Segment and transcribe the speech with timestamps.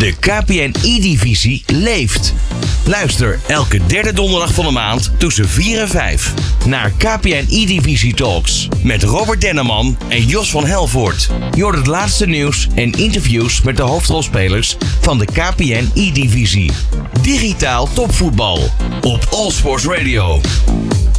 [0.00, 2.34] De KPN E-divisie leeft.
[2.84, 6.34] Luister elke derde donderdag van de maand tussen 4 en 5
[6.66, 11.30] naar KPN E-divisie Talks met Robert Denneman en Jos van Helvoort.
[11.54, 16.70] Je hoort het laatste nieuws en interviews met de hoofdrolspelers van de KPN E-divisie.
[17.22, 18.58] Digitaal topvoetbal
[19.00, 20.40] op All Sports Radio.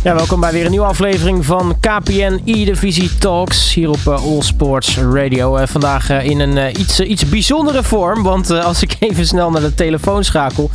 [0.04, 4.42] Ja, welkom bij weer een nieuwe aflevering van KPN E-Divisie Talks hier op uh, All
[4.42, 5.58] Sports Radio.
[5.58, 9.62] Uh, vandaag uh, in een iets, iets bijzondere vorm, want als ik even snel naar
[9.62, 10.70] de telefoon schakel,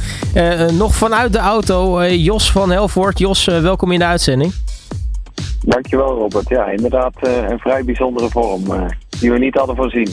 [0.72, 3.18] nog vanuit de auto, Jos van Helvoort.
[3.18, 4.52] Jos, welkom in de uitzending.
[5.66, 6.48] Dankjewel Robert.
[6.48, 8.62] Ja, inderdaad een vrij bijzondere vorm
[9.20, 10.08] die we niet hadden voorzien.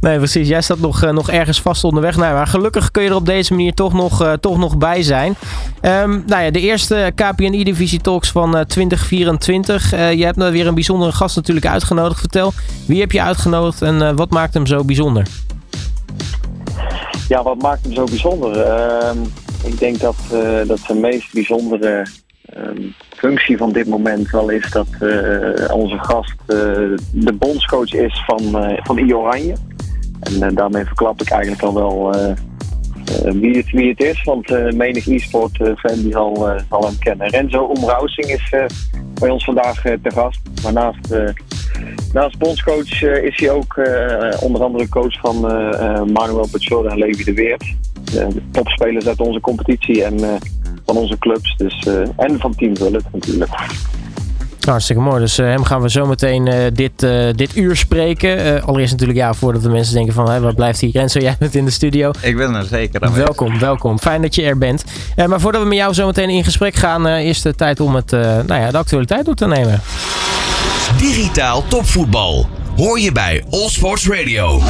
[0.00, 0.48] Nee, precies.
[0.48, 2.16] Jij staat nog, nog ergens vast onderweg.
[2.16, 5.34] Nou, maar gelukkig kun je er op deze manier toch nog, toch nog bij zijn.
[5.82, 9.94] Um, nou ja, de eerste KPN E-Divisie Talks van uh, 2024.
[9.94, 12.20] Uh, je hebt nou weer een bijzondere gast natuurlijk uitgenodigd.
[12.20, 12.52] Vertel,
[12.86, 15.26] wie heb je uitgenodigd en uh, wat maakt hem zo bijzonder?
[17.28, 18.60] Ja, wat maakt hem zo bijzonder?
[18.60, 19.18] Ehm,
[19.64, 20.16] ik denk dat,
[20.66, 22.06] dat zijn meest bijzondere
[23.08, 24.88] functie van dit moment wel is dat
[25.72, 26.34] onze gast
[27.12, 29.54] de bondscoach is van, van I Oranje.
[30.20, 32.14] En daarmee verklap ik eigenlijk al wel
[33.22, 34.22] wie, het, wie het is.
[34.22, 37.28] Want menig e-sport fan die zal, zal hem kennen.
[37.28, 38.54] Renzo Omrausing is
[39.20, 40.40] bij ons vandaag te gast.
[40.62, 41.14] Maar naast,
[42.12, 43.80] naast bondscoach is hij ook
[44.40, 45.40] onder andere coach van
[46.12, 47.74] Manuel Pachor en Levi de Weert.
[48.50, 50.40] topspelers uit onze competitie en
[50.92, 51.54] van onze clubs.
[51.56, 53.50] Dus, en van Team Bullet natuurlijk.
[54.60, 55.20] Hartstikke mooi.
[55.20, 58.62] Dus uh, hem gaan we zo meteen uh, dit, uh, dit uur spreken.
[58.64, 60.30] allereerst natuurlijk ja, voordat de mensen denken van...
[60.30, 60.90] Hé, wat blijft hier?
[60.92, 62.10] Renzo, jij bent in de studio.
[62.20, 63.98] Ik ben er zeker aan Welkom, welkom.
[63.98, 64.84] Fijn dat je er bent.
[65.26, 67.08] maar voordat we met jou zo meteen in gesprek gaan...
[67.08, 69.80] is het tijd om het, nou ja, de actualiteit door te nemen.
[70.98, 72.46] Digitaal topvoetbal.
[72.76, 74.60] Hoor je bij All Sports Radio.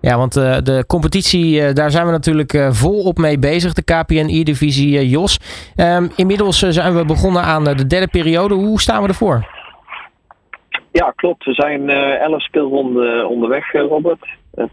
[0.00, 3.72] Ja, want uh, de competitie, uh, daar zijn we natuurlijk uh, volop mee bezig.
[3.72, 5.38] De KPN E-divisie Jos.
[5.76, 8.54] Um, inmiddels zijn we begonnen aan de derde periode.
[8.54, 9.46] Hoe staan we ervoor?
[10.92, 11.44] Ja, klopt.
[11.44, 14.26] We zijn elf speelronden onderweg, Robert.
[14.54, 14.70] En,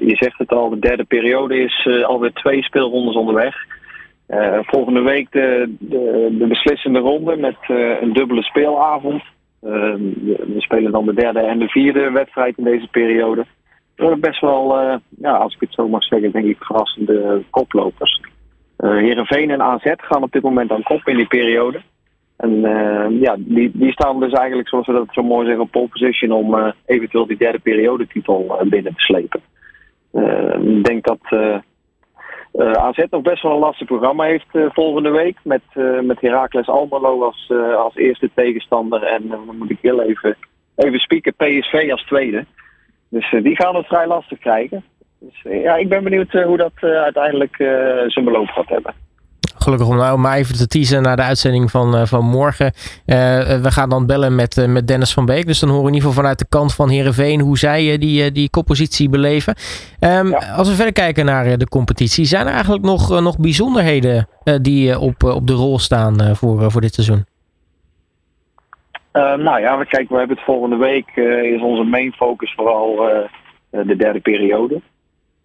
[0.00, 3.54] je zegt het al, de derde periode is alweer twee speelrondes onderweg.
[4.60, 7.56] volgende week de, de, de, beslissende ronde met
[8.00, 9.22] een dubbele speelavond.
[9.62, 13.46] Ehm, we spelen dan de derde en de vierde wedstrijd in deze periode.
[13.94, 18.20] Er best wel, uh, ja, als ik het zo mag zeggen, denk ik verrassende koplopers.
[18.78, 21.80] Uh, Heerenveen en AZ gaan op dit moment aan kop in die periode.
[22.36, 25.70] En uh, ja, die, die staan dus eigenlijk, zoals we dat zo mooi zeggen, op
[25.70, 29.40] pole position om eventueel die derde periodetitel binnen te slepen.
[30.76, 31.20] ik denk dat
[32.58, 35.36] uh, AZ nog best wel een lastig programma heeft uh, volgende week.
[35.42, 39.02] Met, uh, met Heracles Almelo als, als eerste tegenstander.
[39.02, 40.36] En dan moet ik heel even,
[40.76, 41.34] even spieken.
[41.34, 42.44] PSV als tweede.
[43.08, 44.84] Dus die gaan het vrij lastig krijgen.
[45.20, 47.56] Dus ja, ik ben benieuwd hoe dat uiteindelijk
[48.06, 48.94] zijn beloop gaat hebben.
[49.58, 52.66] Gelukkig om nou maar even te teasen naar de uitzending van, uh, van morgen.
[52.66, 53.14] Uh,
[53.60, 55.46] we gaan dan bellen met, met Dennis van Beek.
[55.46, 58.32] Dus dan horen we in ieder geval vanuit de kant van Herenveen hoe zij die,
[58.32, 59.54] die koppositie beleven.
[60.00, 60.52] Um, ja.
[60.56, 64.28] Als we verder kijken naar de competitie, zijn er eigenlijk nog, nog bijzonderheden
[64.62, 67.24] die op, op de rol staan voor, voor dit seizoen?
[69.12, 71.16] nou ja, we kijken, we hebben het volgende week
[71.54, 72.96] is onze main focus vooral
[73.70, 74.80] de derde periode.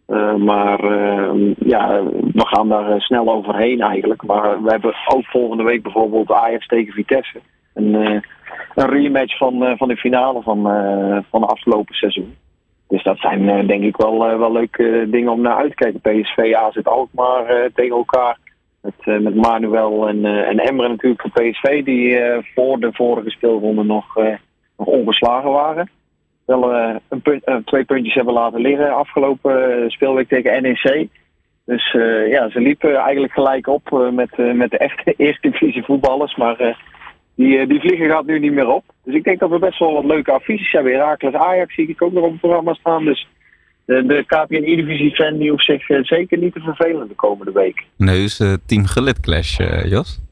[0.08, 2.04] Uh, maar uh, ja,
[2.34, 4.24] we gaan daar uh, snel overheen eigenlijk.
[4.24, 7.40] Maar we hebben ook volgende week bijvoorbeeld Ajax tegen Vitesse.
[7.74, 7.94] Een,
[8.76, 10.62] een rematch van, van de finale van,
[11.30, 12.36] van de afgelopen seizoen.
[12.88, 16.02] Dus dat zijn denk ik wel, wel leuke dingen om naar uit te kijken.
[16.02, 18.38] PSV, AZ Alkmaar tegen elkaar.
[18.82, 21.84] Met, met Manuel en, en Emre natuurlijk van PSV.
[21.84, 22.20] Die
[22.56, 24.16] voor de vorige speelronde nog,
[24.78, 25.90] nog ongeslagen waren
[26.46, 31.08] wel uh, een punt, uh, twee puntjes hebben laten liggen afgelopen uh, speelweek tegen NEC.
[31.66, 31.92] Dus
[32.30, 36.36] ja, ze liepen eigenlijk gelijk op met, met de echte eerste divisie voetballers.
[36.36, 36.78] Maar
[37.36, 38.84] die, die vliegen gaat nu niet meer op.
[39.04, 40.92] Dus ik denk dat we best wel wat leuke affiches hebben.
[40.92, 43.06] Herakles Ajax zie ik ook nog op het programma staan.
[43.06, 43.28] Dus
[43.86, 47.86] de, de KPN E-divisie fan die hoeft zich zeker niet te vervelen de komende week.
[47.98, 50.23] Nee, is Team Gullit Clash, Jos?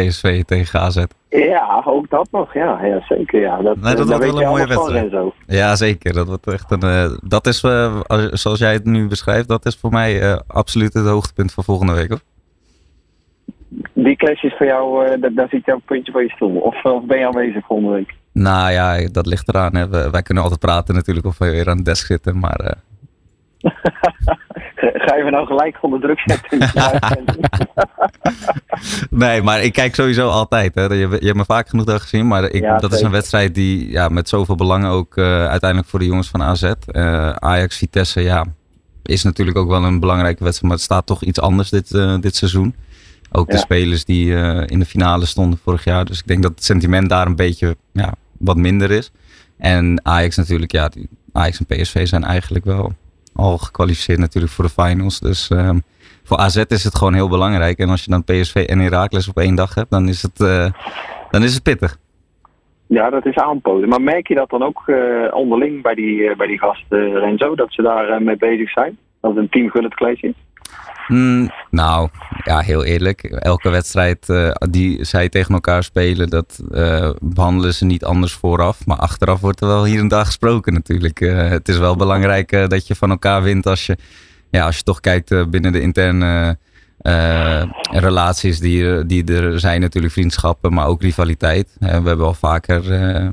[0.00, 1.04] PSV tegen AZ.
[1.28, 2.54] Ja, ook dat nog.
[2.54, 3.40] Ja, ja zeker.
[3.40, 3.62] Ja.
[3.62, 5.12] Dat, nee, dat wordt wel een mooie wedstrijd.
[5.46, 6.12] Ja, zeker.
[6.12, 8.00] Dat, wordt echt een, uh, dat is, uh,
[8.30, 11.94] zoals jij het nu beschrijft, dat is voor mij uh, absoluut het hoogtepunt van volgende
[11.94, 12.08] week.
[12.08, 12.20] Hoor.
[13.92, 16.56] Die clash is voor jou, daar, daar zit jouw puntje van je stoel.
[16.56, 18.14] Of, of ben je aanwezig volgende week?
[18.32, 19.74] Nou ja, dat ligt eraan.
[19.76, 20.10] Hè.
[20.10, 22.74] wij kunnen altijd praten natuurlijk of we weer aan de desk zitten, maar...
[24.76, 26.58] Ga je me nou gelijk onder druk zetten?
[29.24, 30.74] nee, maar ik kijk sowieso altijd.
[30.74, 30.82] Hè.
[30.82, 32.26] Je, je hebt me vaak genoeg gezien.
[32.26, 35.90] Maar ik, ja, dat is een wedstrijd die ja, met zoveel belangen ook uh, uiteindelijk
[35.90, 36.62] voor de jongens van AZ.
[36.62, 38.44] Uh, Ajax, Vitesse, ja.
[39.02, 41.90] is natuurlijk ook wel een belangrijke wedstrijd, maar het staat toch iets anders dit,
[42.20, 42.74] dit seizoen.
[43.32, 44.34] Ook de spelers die
[44.66, 46.04] in de finale stonden vorig jaar.
[46.04, 49.12] Dus ik denk dat het sentiment daar een beetje ja, wat minder is.
[49.58, 52.92] En Ajax natuurlijk, ja, die, Ajax en PSV zijn eigenlijk wel
[53.34, 55.20] al gekwalificeerd natuurlijk voor de finals.
[55.20, 55.82] Dus um,
[56.22, 57.78] voor AZ is het gewoon heel belangrijk.
[57.78, 60.66] En als je dan PSV en Herakles op één dag hebt, dan is het, uh,
[61.30, 61.96] dan is het pittig.
[62.86, 63.88] Ja, dat is aanpoten.
[63.88, 67.54] Maar merk je dat dan ook uh, onderling bij die, uh, bij die gasten, Renzo,
[67.54, 68.98] dat ze daar mee bezig zijn?
[69.20, 70.34] Dat een team kleedje is?
[71.08, 72.08] Mm, nou,
[72.44, 73.22] ja, heel eerlijk.
[73.22, 78.86] Elke wedstrijd uh, die zij tegen elkaar spelen, dat uh, behandelen ze niet anders vooraf.
[78.86, 81.20] Maar achteraf wordt er wel hier en daar gesproken natuurlijk.
[81.20, 83.96] Uh, het is wel belangrijk dat je van elkaar wint als je,
[84.50, 86.58] ja, als je toch kijkt binnen de interne
[87.90, 89.80] relaties die, die er zijn.
[89.80, 91.76] Natuurlijk vriendschappen, maar ook rivaliteit.
[91.78, 92.82] we hebben al vaker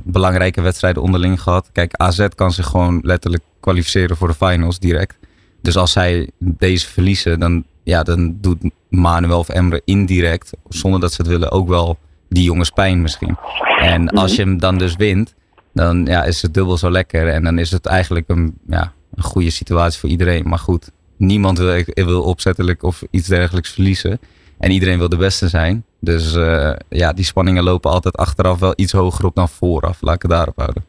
[0.04, 1.70] belangrijke wedstrijden onderling gehad.
[1.72, 5.18] Kijk, AZ kan zich gewoon letterlijk kwalificeren voor de finals direct.
[5.62, 8.58] Dus als zij deze verliezen, dan, ja, dan doet
[8.90, 11.98] Manuel of Emre indirect, zonder dat ze het willen, ook wel
[12.30, 13.38] die jongens pijn misschien.
[13.82, 15.34] En als je hem dan dus wint,
[15.74, 17.28] dan ja, is het dubbel zo lekker.
[17.28, 20.48] En dan is het eigenlijk een, ja, een goede situatie voor iedereen.
[20.48, 24.20] Maar goed, niemand wil, wil opzettelijk of iets dergelijks verliezen.
[24.58, 25.86] En iedereen wil de beste zijn.
[26.00, 30.02] Dus uh, ja, die spanningen lopen altijd achteraf wel iets hoger op dan vooraf.
[30.02, 30.84] Laat ik het daarop houden.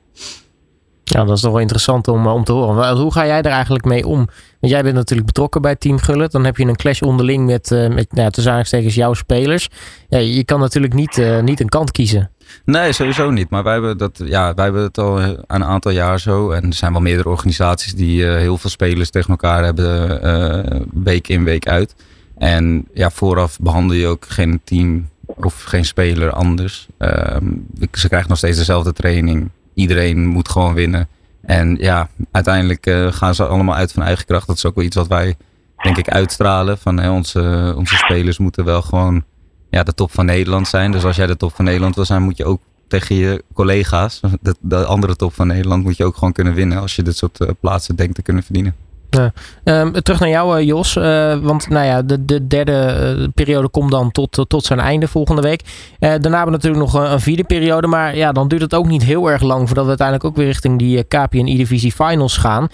[1.12, 2.96] Ja, dat is toch wel interessant om, om te horen.
[2.96, 4.16] Hoe ga jij er eigenlijk mee om?
[4.60, 6.32] Want jij bent natuurlijk betrokken bij Team Gullet.
[6.32, 9.68] Dan heb je een clash onderling met, uh, met nou, tussen jouw spelers.
[10.08, 12.30] Ja, je kan natuurlijk niet, uh, niet een kant kiezen.
[12.64, 13.50] Nee, sowieso niet.
[13.50, 16.50] Maar wij hebben, dat, ja, wij hebben het al een aantal jaar zo.
[16.50, 21.44] En er zijn wel meerdere organisaties die heel veel spelers tegen elkaar hebben, week in,
[21.44, 21.94] week uit.
[22.38, 26.86] En ja, vooraf behandel je ook geen team of geen speler anders.
[26.98, 27.46] Ehm,
[27.92, 31.08] ze krijgen nog steeds dezelfde training iedereen moet gewoon winnen.
[31.42, 34.46] En ja, uiteindelijk uh, gaan ze allemaal uit van eigen kracht.
[34.46, 35.36] Dat is ook wel iets wat wij,
[35.82, 36.78] denk ik, uitstralen.
[36.78, 39.24] Van hè, onze, onze spelers moeten wel gewoon
[39.70, 40.92] ja, de top van Nederland zijn.
[40.92, 44.20] Dus als jij de top van Nederland wil zijn, moet je ook tegen je collega's,
[44.40, 46.80] de, de andere top van Nederland, moet je ook gewoon kunnen winnen.
[46.80, 48.74] Als je dit soort uh, plaatsen denkt te kunnen verdienen.
[49.12, 49.32] Ja.
[49.80, 50.96] Um, terug naar jou, uh, Jos.
[50.96, 55.08] Uh, want nou ja, de, de derde uh, periode komt dan tot, tot zijn einde
[55.08, 55.62] volgende week.
[55.98, 57.86] daarna hebben we natuurlijk nog een, een, vierde periode.
[57.86, 60.46] Maar ja, dan duurt het ook niet heel erg lang voordat we uiteindelijk ook weer
[60.46, 62.68] richting die KPN E-Divisie Finals gaan.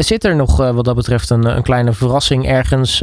[0.00, 3.02] zit er nog wat dat betreft een, een kleine verrassing ergens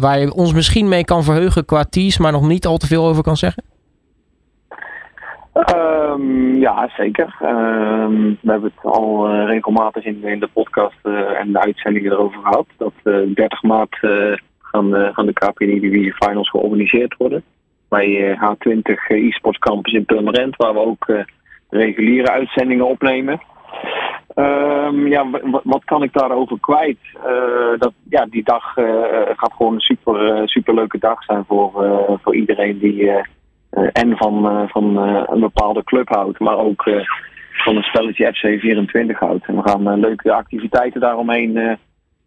[0.00, 3.06] waar je ons misschien mee kan verheugen qua tease, maar nog niet al te veel
[3.06, 3.71] over kan zeggen?
[5.54, 7.36] Um, ja, zeker.
[7.42, 12.12] Um, we hebben het al uh, regelmatig in, in, de podcast uh, en de uitzendingen
[12.12, 12.66] erover gehad.
[12.76, 13.96] Dat uh, eh, 30 maart
[14.58, 17.42] gaan, gaan de KPN Divisie Finals georganiseerd worden.
[17.88, 21.06] Bij H20 e-sports campus in Purmerend, waar we ook
[21.70, 23.40] reguliere uitzendingen opnemen.
[24.34, 25.26] Um, ja,
[25.62, 26.98] wat kan ik daarover kwijt?
[27.78, 28.72] dat, ja, die dag
[29.36, 31.70] gaat gewoon een super, super leuke dag zijn voor,
[32.22, 33.24] voor iedereen die eh,
[33.72, 36.82] en van, eh, van eh, een bepaalde club houdt, maar ook
[37.52, 39.46] van een spelletje FC24 houdt.
[39.46, 41.78] En we gaan leuke activiteiten daaromheen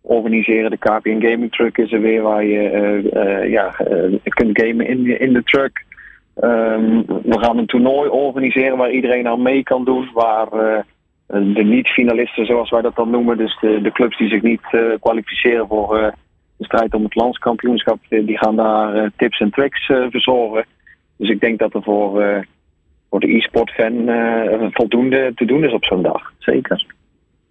[0.02, 0.72] organiseren.
[0.72, 3.76] De KPN Gaming Truck is er weer waar je ja,
[4.24, 5.86] kunt gamen in, in de truck.
[6.42, 10.10] Um, we gaan een toernooi organiseren waar iedereen aan mee kan doen.
[10.14, 10.50] Waar
[11.28, 15.68] de niet-finalisten, zoals wij dat dan noemen, dus de, de clubs die zich niet kwalificeren
[15.68, 16.14] voor
[16.58, 20.66] de strijd om het landskampioenschap, die gaan daar tips en tricks verzorgen.
[21.18, 22.38] Dus ik denk dat er voor, uh,
[23.10, 26.32] voor de e-sport fan uh, voldoende te doen is op zo'n dag.
[26.38, 26.86] Zeker.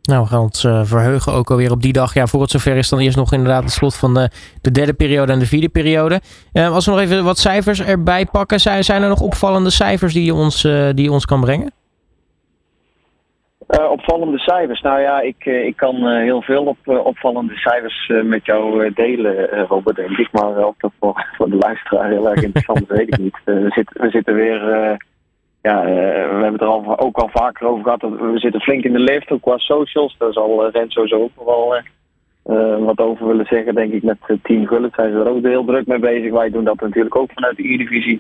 [0.03, 2.15] Nou, we gaan ons uh, verheugen ook alweer op die dag.
[2.15, 4.31] Ja, voor het zover is dan eerst nog inderdaad het slot van de,
[4.61, 6.21] de derde periode en de vierde periode.
[6.53, 10.35] als we nog even wat cijfers erbij pakken, zijn, zijn er nog opvallende cijfers die
[10.35, 11.73] ons, die je ons kan brengen?
[13.69, 14.81] Uh, opvallende cijfers.
[14.81, 19.49] Nou ja, ik, uh, ik kan uh, heel veel op, opvallende cijfers met jou delen,
[19.67, 20.33] Robert, denk ik.
[20.33, 23.37] Maar of dat voor, voor de luisteraar heel erg interessant is, weet ik niet.
[23.45, 24.61] we, zitten, we zitten weer,
[25.63, 28.01] ja, we hebben het er al, ook al vaker over gehad.
[28.01, 30.15] We zitten flink in de lift, ook qua socials.
[30.19, 31.83] Daar zal Renzo zo ook wel
[32.85, 34.03] wat over willen zeggen, denk ik.
[34.03, 36.33] Met Team Gullit zijn ze er ook heel druk mee bezig.
[36.33, 38.19] Wij doen dat natuurlijk ook vanuit de E-divisie.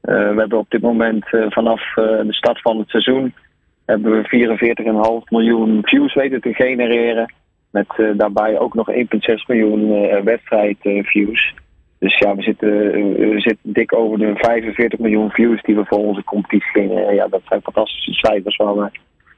[0.00, 3.34] we hebben op dit moment vanaf de start van het seizoen
[3.86, 7.34] hebben we 44,5 miljoen views weten te genereren.
[7.70, 8.96] Met uh, daarbij ook nog 1,6
[9.46, 11.54] miljoen uh, wedstrijdviews.
[11.98, 12.68] dus ja, we zitten,
[13.30, 17.14] we zitten dik over de 45 miljoen views die we voor onze competitie gingen.
[17.14, 18.90] ja, dat zijn fantastische cijfers waar we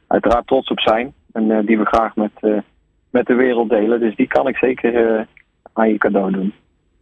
[0.06, 1.12] uiteraard trots op zijn.
[1.32, 2.62] En die we graag met,
[3.10, 4.00] met de wereld delen.
[4.00, 5.26] Dus die kan ik zeker
[5.72, 6.52] aan je cadeau doen.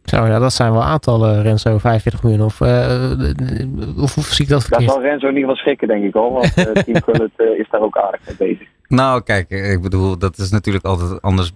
[0.09, 2.45] Zo, ja, dat zijn wel aantallen, Renzo, 45 miljoen.
[2.45, 3.11] Of, uh,
[3.97, 4.85] of, of zie ik dat verkeerd?
[4.85, 6.31] Dat zal Renzo in ieder geval schrikken, denk ik al.
[6.31, 8.67] Want uh, Team Gullit uh, is daar ook aardig mee bezig.
[8.87, 11.51] Nou, kijk, ik bedoel, dat is natuurlijk altijd anders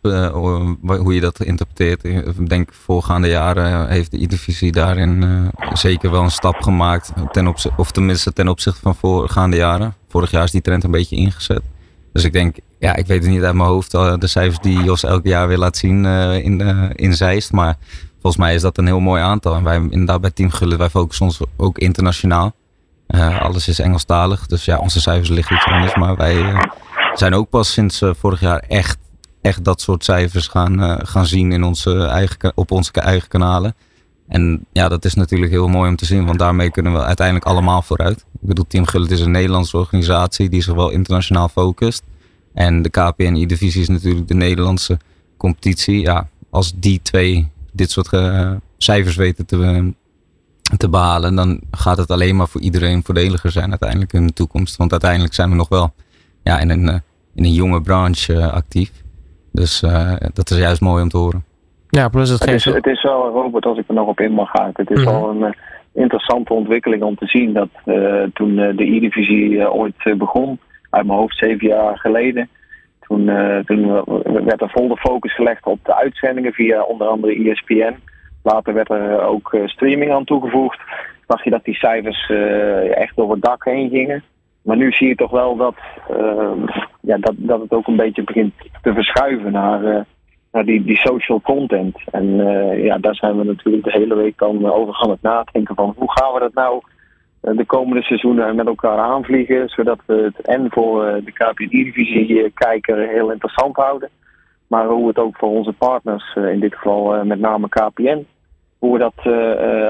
[0.81, 2.03] hoe je dat interpreteert.
[2.03, 5.25] Ik denk, voorgaande jaren heeft de E-divisie daarin
[5.73, 7.13] zeker wel een stap gemaakt.
[7.31, 9.93] Ten opzichte, of tenminste ten opzichte van voorgaande jaren.
[10.07, 11.61] Vorig jaar is die trend een beetje ingezet.
[12.13, 15.03] Dus ik denk, ja, ik weet het niet uit mijn hoofd, de cijfers die Jos
[15.03, 16.05] elk jaar weer laat zien
[16.43, 16.61] in,
[16.95, 17.51] in Zeist.
[17.51, 17.77] Maar
[18.21, 19.55] volgens mij is dat een heel mooi aantal.
[19.55, 22.53] En wij inderdaad bij Team Gullit, wij focussen ons ook internationaal.
[23.07, 25.95] Uh, alles is Engelstalig, dus ja, onze cijfers liggen iets anders.
[25.95, 26.63] Maar wij uh,
[27.13, 28.97] zijn ook pas sinds uh, vorig jaar echt,
[29.41, 33.75] echt dat soort cijfers gaan, gaan zien in onze eigen, op onze eigen kanalen.
[34.27, 37.45] En ja, dat is natuurlijk heel mooi om te zien, want daarmee kunnen we uiteindelijk
[37.45, 38.17] allemaal vooruit.
[38.19, 42.03] Ik bedoel, Team Gullit is een Nederlandse organisatie die zich wel internationaal focust.
[42.53, 44.99] En de KPNI-divisie is natuurlijk de Nederlandse
[45.37, 46.01] competitie.
[46.01, 49.93] Ja, als die twee dit soort uh, cijfers weten te,
[50.77, 54.77] te behalen, dan gaat het alleen maar voor iedereen voordeliger zijn uiteindelijk in de toekomst.
[54.77, 55.93] Want uiteindelijk zijn we nog wel
[56.43, 56.95] ja, in, een, uh,
[57.35, 58.91] in een jonge branche uh, actief.
[59.51, 59.79] Dus
[60.33, 61.43] dat is juist mooi om te horen.
[61.89, 64.31] Ja, plus het, het, is, het is wel, Robert, als ik er nog op in
[64.31, 64.69] mag gaan.
[64.73, 65.21] Het is mm -hmm.
[65.21, 65.55] wel een
[65.93, 67.69] interessante ontwikkeling om te zien dat
[68.33, 70.59] toen de E-divisie ooit begon,
[70.89, 72.49] uit mijn hoofd zeven jaar geleden,
[73.11, 74.03] toen, uh, toen,
[74.45, 77.95] werd er vol de focus gelegd op de uitzendingen via onder andere ESPN.
[78.43, 80.79] Later werd er ook uh, streaming aan toegevoegd.
[81.27, 82.29] Zag je dat die cijfers
[82.93, 84.23] echt over het dak heen gingen.
[84.61, 85.75] Maar nu zie je toch wel dat,
[87.01, 90.05] ja, dat, dat het ook een beetje begint te verschuiven naar,
[90.51, 91.97] naar die, die social content.
[92.11, 92.35] En
[92.83, 96.11] ja, daar zijn we natuurlijk de hele week dan over gaan het nadenken van hoe
[96.11, 96.81] gaan we dat nou eh,
[97.41, 99.69] de komende seizoenen met elkaar aanvliegen.
[99.69, 104.09] Zodat we het en voor eh, de KPI-divisie kijker heel interessant houden.
[104.67, 108.25] Maar hoe het ook voor onze partners, eh, in dit geval met name KPN,
[108.79, 109.33] hoe we dat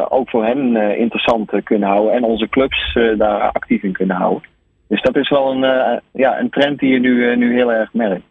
[0.10, 2.13] ook voor hen interessant kunnen houden.
[2.13, 4.50] En onze clubs daar actief in kunnen houden.
[4.88, 8.24] Dus dat is wel een, ja, een trend die je nu, nu heel erg merkt.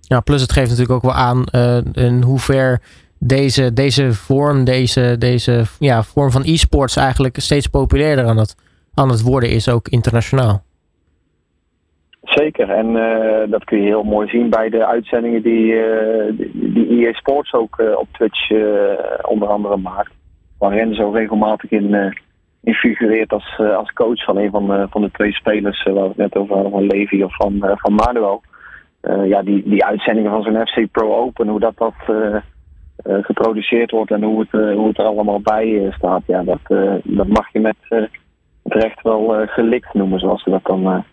[0.00, 1.44] Ja, plus het geeft natuurlijk ook wel aan
[1.92, 2.80] in hoever
[3.18, 8.54] deze, deze vorm, deze, deze ja, vorm van e-sports eigenlijk steeds populairder aan het,
[8.94, 10.64] aan het worden is, ook internationaal.
[12.22, 17.06] Zeker, en uh, dat kun je heel mooi zien bij de uitzendingen die, uh, die
[17.06, 18.50] EA Sports ook uh, op Twitch
[19.22, 20.12] onder andere maakt.
[20.58, 22.14] Waar Renzo regelmatig in,
[22.62, 26.16] in figureert als, als coach van een van, van de twee spelers waar we het
[26.16, 28.42] net over hadden, van Levi of van, van Manuel.
[29.24, 31.94] ja, die, die uitzendingen van zo'n FC Pro Open, hoe dat, dat
[33.04, 36.22] geproduceerd wordt en hoe het, uh, hoe het er allemaal bij uh, staat.
[36.26, 36.60] Ja, dat,
[37.04, 37.76] dat mag je met,
[38.62, 41.04] recht wel gelikt noemen, zoals ze dat dan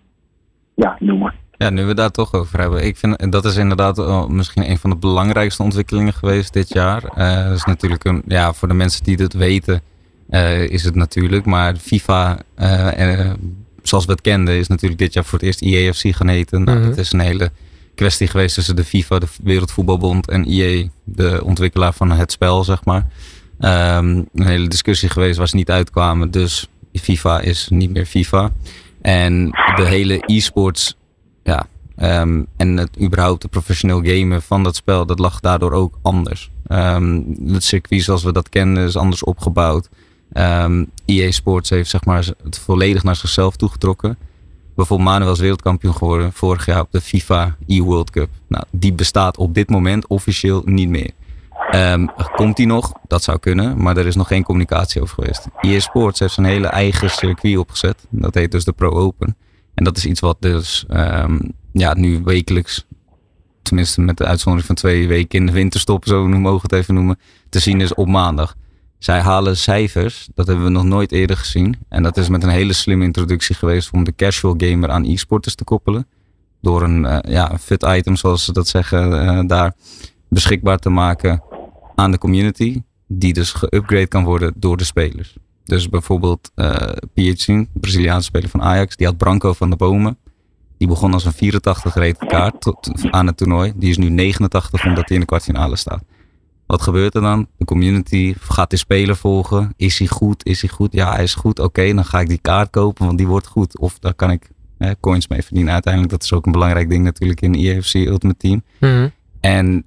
[0.74, 1.34] ja, noemen.
[1.58, 2.86] Ja, nu we daar toch over hebben.
[2.86, 7.02] Ik vind dat is inderdaad misschien een van de belangrijkste ontwikkelingen geweest dit jaar.
[7.48, 9.82] dat is natuurlijk een, ja, voor de mensen die het weten,
[10.70, 11.46] is het natuurlijk.
[11.46, 12.38] Maar FIFA,
[13.82, 16.64] zoals we het kenden, is natuurlijk dit jaar voor het eerst EAFC gaan heten.
[16.64, 17.52] Nou, mm Dat is een hele
[17.96, 22.86] kwestie geweest tussen de FIFA, de Wereldvoetbalbond en EA, de ontwikkelaar van het spel, zeg
[22.86, 23.08] maar.
[23.60, 26.32] Um, een hele discussie geweest waar ze niet uitkwamen.
[26.32, 28.52] Dus FIFA is niet meer FIFA.
[29.02, 30.98] En de hele e-sports,
[31.44, 36.00] ja, um, en het überhaupt de professioneel gamen van dat spel, dat lag daardoor ook
[36.02, 36.52] anders.
[36.68, 39.90] Um, het circuit zoals we dat kennen is anders opgebouwd.
[41.06, 44.18] EA Sports heeft zeg maar het volledig naar zichzelf toegetrokken
[44.76, 48.30] bijvoorbeeld Manuel is wereldkampioen geworden vorig jaar op de FIFA e-World Cup.
[48.48, 51.12] Nou, die bestaat op dit moment officieel niet meer.
[51.76, 52.92] Um, komt die nog?
[53.08, 55.48] Dat zou kunnen, maar er is nog geen communicatie over geweest.
[55.62, 58.06] EA Sports heeft zijn hele eigen circuit opgezet.
[58.10, 59.36] Dat heet dus de Pro Open.
[59.74, 62.86] En dat is iets wat dus um, ja, nu wekelijks,
[63.62, 67.20] tenminste met de uitzondering van twee weken in de winterstop, zo mogen het even noemen,
[67.50, 68.56] te zien is op maandag.
[69.04, 71.76] Zij halen cijfers, dat hebben we nog nooit eerder gezien.
[71.90, 75.56] En dat is met een hele slimme introductie geweest om de casual gamer aan e-sporters
[75.56, 76.08] te koppelen.
[76.62, 79.74] Door een uh, ja, fit item, zoals ze dat zeggen, uh, daar
[80.30, 81.44] beschikbaar te maken
[81.96, 82.82] aan de community.
[83.08, 85.38] Die dus geüpgrade kan worden door de spelers.
[85.64, 86.72] Dus bijvoorbeeld uh,
[87.14, 90.18] PH, Braziliaanse speler van Ajax, die had Branco van de Bomen.
[90.78, 92.74] Die begon als een 84 rated kaart
[93.12, 93.74] aan het toernooi.
[93.76, 96.04] Die is nu 89 omdat hij in de kwartfinale staat.
[96.66, 97.48] Wat gebeurt er dan?
[97.58, 99.74] De community gaat de speler volgen.
[99.78, 100.46] Is hij goed?
[100.46, 100.94] Is hij goed?
[100.94, 101.60] Ja, hij is goed.
[101.60, 103.80] Oké, dan ga ik die kaart kopen, want die wordt goed.
[103.80, 105.74] Of daar kan ik hè, coins mee verdienen.
[105.74, 108.64] Uiteindelijk, dat is ook een belangrijk ding natuurlijk in EFC Ultimate Team.
[108.80, 109.08] Mhm.
[109.40, 109.86] En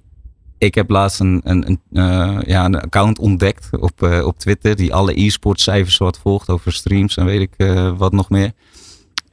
[0.57, 4.75] ik heb laatst een, een, een, uh, ja, een account ontdekt op, uh, op Twitter.
[4.75, 8.51] Die alle e-sports cijfers wat volgt over streams en weet ik uh, wat nog meer.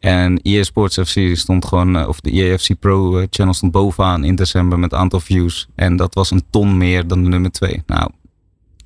[0.04, 4.24] En EA Sports FC stond gewoon, eh, of de EAFC Pro eh, channel stond bovenaan
[4.24, 5.68] in december met aantal views.
[5.74, 7.82] En dat was een ton meer dan de nummer 2.
[7.86, 8.10] Nou,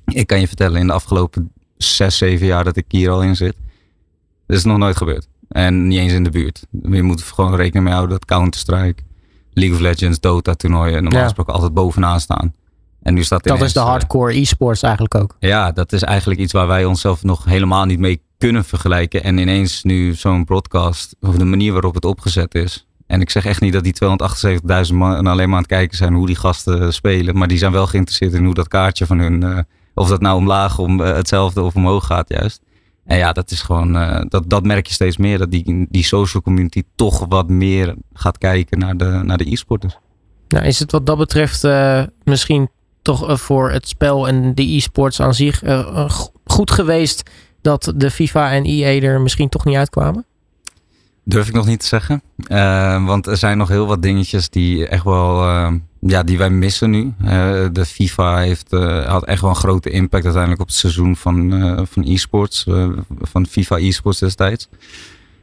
[0.05, 3.35] Ik kan je vertellen, in de afgelopen zes, zeven jaar dat ik hier al in
[3.35, 3.55] zit,
[4.47, 5.27] dat is nog nooit gebeurd.
[5.49, 6.65] En niet eens in de buurt.
[6.89, 9.03] Je moet gewoon rekening mee houden dat Counter-Strike,
[9.53, 11.25] League of Legends, Dota toernooien normaal Ja.
[11.25, 12.53] gesproken altijd bovenaan staan.
[13.01, 15.35] En nu staat Dat is de eh, hardcore e-sports eigenlijk ook.
[15.39, 19.23] ja, dat is eigenlijk iets waar wij onszelf nog helemaal niet mee kunnen vergelijken.
[19.23, 22.87] En ineens nu zo'n broadcast, of de manier waarop het opgezet is.
[23.07, 23.95] En ik zeg echt niet dat die
[24.89, 27.37] 278.000 man alleen maar aan het kijken zijn hoe die gasten spelen.
[27.37, 29.59] Maar die zijn wel geïnteresseerd in hoe dat kaartje van hun, eh,
[29.93, 32.61] of dat nou omlaag om eh, hetzelfde of omhoog gaat juist.
[33.05, 35.37] En ja, dat is gewoon, eh, dat, dat merk je steeds meer.
[35.37, 39.97] Dat die, die social community toch wat meer gaat kijken naar de, naar de e-sporters.
[40.47, 41.67] Nou, is het wat dat betreft
[42.23, 42.69] misschien
[43.01, 47.29] toch voor het spel en de e-sports aan zich go- goed geweest
[47.61, 50.25] dat de FIFA en EA er misschien toch niet uitkwamen?
[51.23, 52.21] Durf ik nog niet te zeggen.
[52.47, 56.49] Eh, want er zijn nog heel wat dingetjes die echt wel, eh, ja, die wij
[56.49, 57.13] missen nu.
[57.23, 58.71] Eh, de FIFA heeft,
[59.05, 62.65] had echt wel een grote impact uiteindelijk op het seizoen van, van e-sports.
[63.21, 64.69] van FIFA e-sports destijds.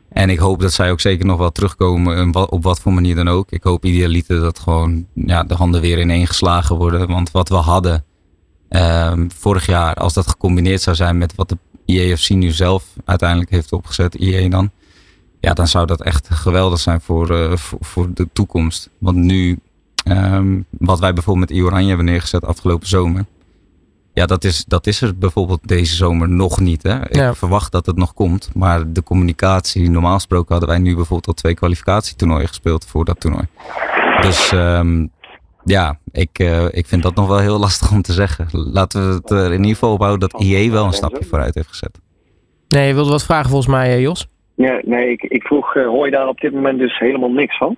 [0.09, 3.29] En ik hoop dat zij ook zeker nog wel terugkomen, op wat voor manier dan
[3.29, 3.51] ook.
[3.51, 7.09] Ik hoop idealiter dat gewoon ja, de handen weer ineen geslagen worden.
[7.09, 8.05] Want wat we hadden
[8.69, 13.51] ehm, vorig jaar, als dat gecombineerd zou zijn met wat de EAFC nu zelf uiteindelijk
[13.51, 14.71] heeft opgezet, EA dan.
[15.41, 18.91] Ja, dan zou dat echt geweldig zijn voor, eh, voor, voor de toekomst.
[18.99, 19.59] Want nu,
[20.05, 23.25] ehm, wat wij bijvoorbeeld met Ioranje hebben neergezet afgelopen zomer.
[24.13, 26.83] Ja, dat is, dat is er bijvoorbeeld deze zomer nog niet.
[26.83, 27.09] Hè?
[27.09, 27.35] Ik Ja.
[27.35, 28.51] verwacht dat het nog komt.
[28.55, 33.21] Maar de communicatie, normaal gesproken hadden wij nu bijvoorbeeld al twee kwalificatietoernooien gespeeld voor dat
[33.21, 33.47] toernooi.
[34.21, 35.07] Dus ehm,
[35.67, 38.47] ja, ik, eh, ik vind dat nog wel heel lastig om te zeggen.
[38.53, 41.55] Laten we het er in ieder geval op houden dat IE wel een stapje vooruit
[41.55, 42.01] heeft gezet.
[42.69, 44.29] Nee, je wilde wat vragen volgens mij, eh, Jos.
[44.55, 47.57] Ja, nee, ik, ik vroeg, eh, hoor je daar op dit moment dus helemaal niks
[47.57, 47.77] van?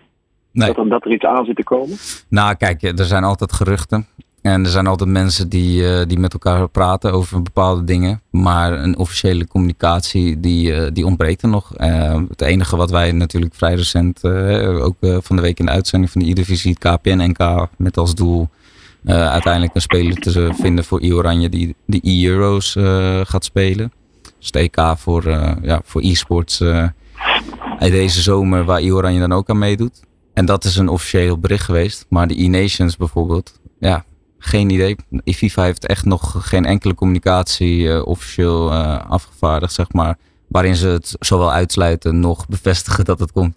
[0.53, 0.67] Nee.
[0.67, 1.97] Dat, er, dat er iets aan zit te komen?
[2.29, 4.07] Nou, kijk, er zijn altijd geruchten.
[4.49, 8.23] En er zijn altijd mensen die, eh, die met elkaar praten over bepaalde dingen.
[8.31, 11.75] Maar een officiële communicatie, die, eh, die ontbreekt er nog.
[11.75, 16.13] Eh, het enige wat wij natuurlijk vrij recent, ook van de week in de uitzending
[16.13, 18.49] van de E-Divisie, het KPN-NK, met als doel
[19.05, 22.77] uiteindelijk een speler te vinden voor I-Oranje die de E-Euro's
[23.29, 23.93] gaat spelen.
[24.39, 25.29] Dus EK voor,
[25.63, 26.59] ja, voor e-sports
[27.79, 30.01] deze zomer, waar I-Oranje dan ook aan meedoet.
[30.35, 32.07] En dat is een officieel bericht geweest.
[32.09, 34.05] Maar de E-Nations bijvoorbeeld, ja,
[34.39, 34.97] geen idee.
[35.25, 40.19] FIFA heeft echt nog geen enkele communicatie eh, officieel eh, afgevaardigd, zeg maar.
[40.49, 43.57] Waarin ze het zowel uitsluiten nog bevestigen dat het komt.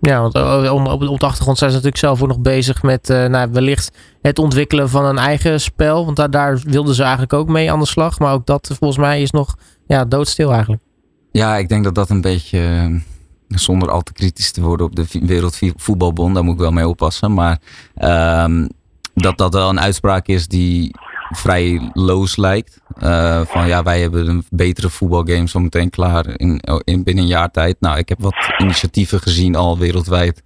[0.00, 0.72] Ja, want eh,
[1.10, 4.88] op, de achtergrond zijn ze natuurlijk zelf ook nog bezig met nou, wellicht het ontwikkelen
[4.88, 6.04] van een eigen spel.
[6.04, 8.18] Want daar, daar wilden ze eigenlijk ook mee aan de slag.
[8.18, 10.82] Maar ook dat volgens mij is nog ja, doodstil eigenlijk.
[11.32, 12.90] Ja, ik denk dat dat een beetje,
[13.48, 17.34] zonder al te kritisch te worden op de Wereldvoetbalbond, daar moet ik wel mee oppassen.
[17.34, 17.60] Maar
[17.94, 18.66] ehm,
[19.18, 20.94] dat dat wel een uitspraak is die
[21.30, 22.80] vrij loos lijkt.
[22.98, 27.30] Eh, van ja, wij hebben een betere voetbalgame zo meteen klaar in, in binnen een
[27.30, 27.76] jaar tijd.
[27.80, 30.42] Nou, ik heb wat initiatieven gezien al wereldwijd.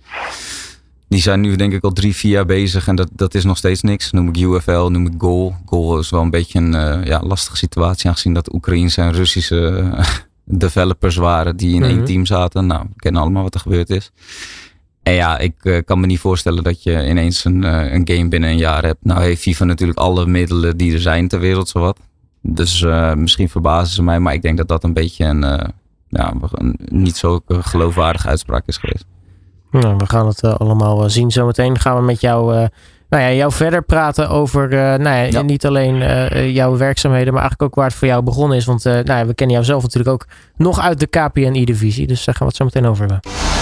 [1.09, 3.57] Die zijn nu denk ik al drie, vier jaar bezig en dat, dat is nog
[3.57, 4.11] steeds niks.
[4.11, 5.55] Noem ik UFL, noem ik Goal.
[5.67, 9.91] Goal is wel een beetje een eh, ja, lastige situatie aangezien dat Oekraïense en Russische
[9.97, 10.07] eh,
[10.45, 12.05] developers waren die in één Mhm.
[12.05, 12.67] team zaten.
[12.67, 14.11] Nou, we kennen allemaal wat er gebeurd is.
[15.03, 18.29] En ja, ik eh, kan me niet voorstellen dat je ineens een, eh, een game
[18.29, 19.05] binnen een jaar hebt.
[19.05, 21.99] Nou heeft FIFA natuurlijk alle middelen die er zijn ter wereld, zowat.
[22.43, 25.73] Dus eh, misschien verbazen ze mij, maar ik denk dat dat een beetje een,
[26.09, 29.05] ja, een niet zo geloofwaardige uitspraak is geweest.
[29.71, 31.31] Nou, we gaan het allemaal zien.
[31.31, 32.53] Zometeen gaan we met jou,
[33.09, 35.43] nou ja, jou verder praten over nou ja, Ja.
[35.43, 35.97] niet alleen
[36.53, 38.65] jouw werkzaamheden, maar eigenlijk ook waar het voor jou begonnen is.
[38.65, 42.07] Want nou ja, we kennen jou zelf natuurlijk ook nog uit de KPN-divisie.
[42.07, 43.62] Dus daar gaan we het zo meteen over hebben.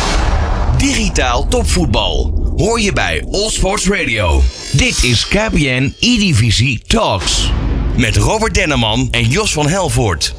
[0.81, 2.33] Digitaal topvoetbal.
[2.57, 4.41] Hoor je bij All Sports Radio.
[4.73, 7.51] Dit is KPN E-Divisie Talks.
[7.97, 10.35] Met Robert Denneman en Jos van Helvoort.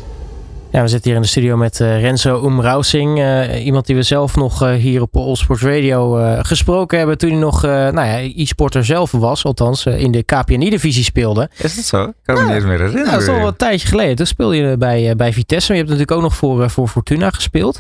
[0.72, 3.20] Ja, we zitten hier in de studio met eh, Renzo Umrausing.
[3.20, 7.18] eh, iemand die we zelf nog eh, hier op All Sports Radio eh, gesproken hebben
[7.18, 9.44] toen hij nog eh, nou ja, e-sporter zelf was.
[9.46, 11.50] Althans, in de KPN-divisie speelde.
[11.58, 12.04] Is dat zo?
[12.04, 13.06] Ik kan me niet eens meer herinneren.
[13.06, 14.16] Ja, dat is al wel een tijdje geleden.
[14.16, 15.72] Toen speelde je bij, bij Vitesse.
[15.72, 17.80] Maar je hebt natuurlijk ook nog voor, voor Fortuna gespeeld.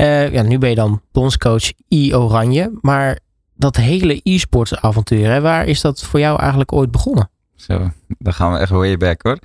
[0.00, 2.70] Eh, ja, nu ben je dan bondscoach I-Oranje.
[2.80, 3.18] Maar
[3.54, 7.30] dat hele e-sports avontuur, hè, waar is dat voor jou eigenlijk ooit begonnen?
[7.56, 9.38] Zo, dan gaan we echt way back hoor.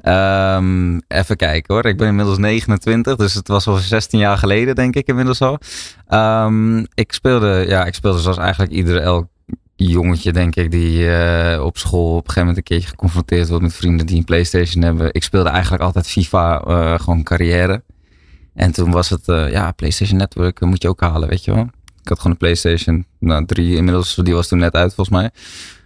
[0.00, 1.84] Ehm, even kijken hoor.
[1.84, 5.58] Ik ben inmiddels 29, dus het was al 16 jaar geleden denk ik inmiddels al.
[6.06, 9.26] Ehm, ik speelde, ja, ik speelde zoals eigenlijk ieder elk
[9.76, 13.62] jongetje denk ik die eh, op school op een gegeven moment een keertje geconfronteerd wordt
[13.62, 15.08] met vrienden die een Playstation hebben.
[15.12, 17.82] Ik speelde eigenlijk altijd FIFA, eh, gewoon carrière.
[18.58, 21.70] En toen was het, eh, ja, PlayStation Network moet je ook halen, weet je wel.
[22.02, 25.30] Ik had gewoon een PlayStation, nou drie inmiddels, die was toen net uit volgens mij.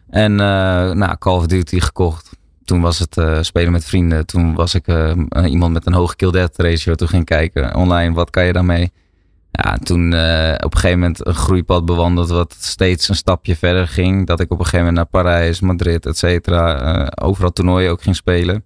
[0.08, 2.30] En eh, nou, Call of Duty gekocht.
[2.64, 4.26] toen was het uh, spelen met vrienden.
[4.26, 5.12] Toen was ik uh,
[5.46, 6.94] iemand met een hoge kill death ratio.
[6.94, 8.92] Toen ging kijken online, wat kan je daarmee?
[9.50, 13.88] Ja, toen uh, op een gegeven moment een groeipad bewandeld wat steeds een stapje verder
[13.88, 14.26] ging.
[14.26, 18.16] Dat ik op een gegeven moment naar Parijs, Madrid, et cetera, overal toernooien ook ging
[18.16, 18.64] spelen.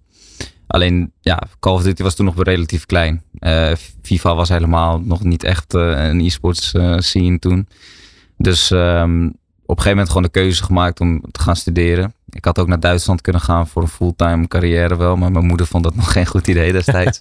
[0.67, 3.23] Alleen, ja, Call of Duty was toen nog relatief klein.
[4.01, 7.67] FIFA was helemaal nog niet echt een e-sports scene toen.
[8.37, 9.25] Dus um,
[9.67, 12.13] op een gegeven moment gewoon de keuze gemaakt om te gaan studeren.
[12.29, 15.15] Ik had ook naar Duitsland kunnen gaan voor een fulltime carrière wel.
[15.15, 17.19] Maar mijn moeder vond dat nog geen goed idee destijds.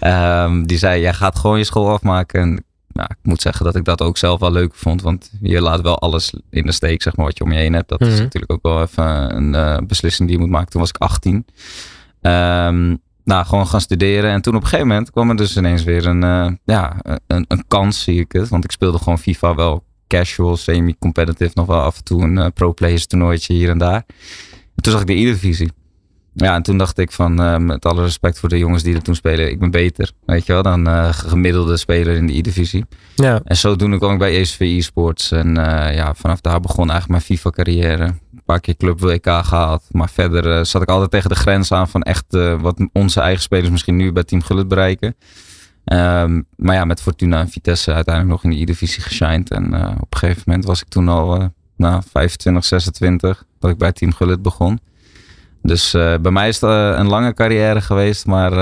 [0.00, 2.40] um, die zei, jij gaat gewoon je school afmaken.
[2.40, 5.02] En nou, ik moet zeggen dat ik dat ook zelf wel leuk vond.
[5.02, 7.72] Want je laat wel alles in de steek, zeg maar, wat je om je heen
[7.72, 7.88] hebt.
[7.88, 8.22] Dat is mhm.
[8.22, 10.70] natuurlijk ook wel even een uh, beslissing die je moet maken.
[10.70, 11.46] Toen was ik 18.
[12.28, 14.30] Ehm, nou, gewoon gaan studeren.
[14.30, 17.44] En toen op een gegeven moment kwam er dus ineens weer een, uh, ja, een,
[17.48, 18.48] een kans, zie ik het.
[18.48, 22.46] Want ik speelde gewoon FIFA wel casual, semi-competitive, nog wel af en toe een uh,
[22.54, 24.04] pro-players toernooitje hier en daar.
[24.74, 25.70] En toen zag ik de E-divisie.
[26.44, 29.02] Ja, en toen dacht ik van, uh, met alle respect voor de jongens die er
[29.02, 32.84] toen spelen, ik ben beter, weet je wel, dan uh, gemiddelde speler in de E-divisie.
[33.14, 33.40] Ja.
[33.44, 35.54] En zodoende kwam ik bij ESV e-sports en
[35.94, 38.04] ja, vanaf daar begon eigenlijk mijn FIFA-carrière.
[38.04, 41.88] Een paar keer Club WK gehad, maar verder zat ik altijd tegen de grens aan
[41.88, 42.24] van echt
[42.60, 45.16] wat onze eigen spelers misschien nu bij Team Gullit bereiken.
[45.84, 49.50] Um, maar ja, met Fortuna en Vitesse uiteindelijk nog in de E-divisie geshined.
[49.50, 49.64] En
[50.00, 54.12] op een gegeven moment was ik toen al nou, 25, 26 dat ik bij Team
[54.12, 54.80] Gullit begon.
[55.68, 58.52] Dus uh, bij mij is het een lange carrière geweest, maar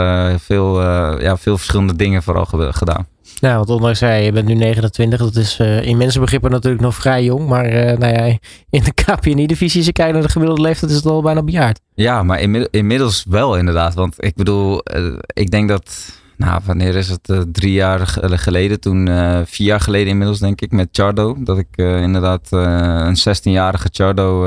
[0.40, 0.82] veel,
[1.20, 3.06] ja, veel verschillende dingen vooral gedaan.
[3.40, 7.24] Ja, want ondanks jij, je bent nu 29, dat is in mensenbegrippen natuurlijk nog vrij
[7.24, 7.48] jong.
[7.48, 8.38] Maar nou ja,
[8.70, 11.80] in de KPNI-divisie, als je kijkt naar de gemiddelde leeftijd, is het al bijna bejaard.
[11.94, 12.40] Ja, maar
[12.70, 13.94] inmiddels wel inderdaad.
[13.94, 14.82] Want ik bedoel,
[15.26, 17.28] ik denk dat nou, wanneer is het?
[17.28, 21.36] Uh, drie jaar eh, geleden, toen, uh, vier jaar geleden inmiddels denk ik, met Chardo.
[21.38, 24.40] Dat ik inderdaad een 16-jarige Chardo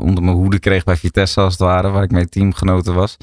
[0.00, 3.16] onder mijn hoede kreeg bij Vitesse als het ware, waar ik mee teamgenoten was.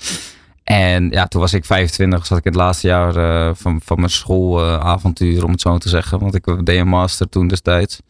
[0.63, 3.13] En ja, toen was ik 25, zat ik in het laatste jaar
[3.55, 6.19] van, van mijn schoolavontuur, om het zo te zeggen.
[6.19, 8.01] Want ik deed een master toen destijds.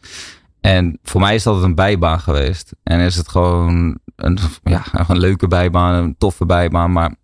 [0.60, 2.72] En voor mij is dat een bijbaan geweest.
[2.82, 6.92] En is het gewoon een, ja, een leuke bijbaan, een toffe bijbaan.
[6.92, 7.14] Maar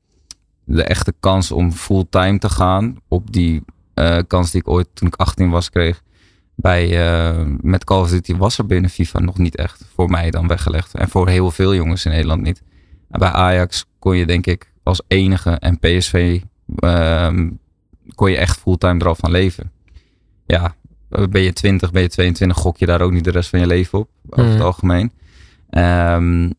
[0.65, 3.63] de echte kans om fulltime te gaan op die
[3.95, 6.03] uh, kans die ik ooit toen ik 18 was kreeg.
[6.55, 10.31] Bij, uh, met Call of Duty was er binnen FIFA nog niet echt voor mij
[10.31, 10.95] dan weggelegd.
[10.95, 12.63] En voor heel veel jongens in Nederland niet.
[13.11, 16.41] En bij Ajax kon je denk ik als enige en PSV
[16.79, 17.29] uh,
[18.15, 19.73] kon je echt fulltime er al van leven.
[20.47, 20.75] Ja,
[21.09, 23.67] ben je 20, ben je 22, gok je daar ook niet de rest van je
[23.67, 24.09] leven op.
[24.29, 24.65] Over het mhm.
[24.65, 25.13] algemeen.
[25.71, 26.53] Um,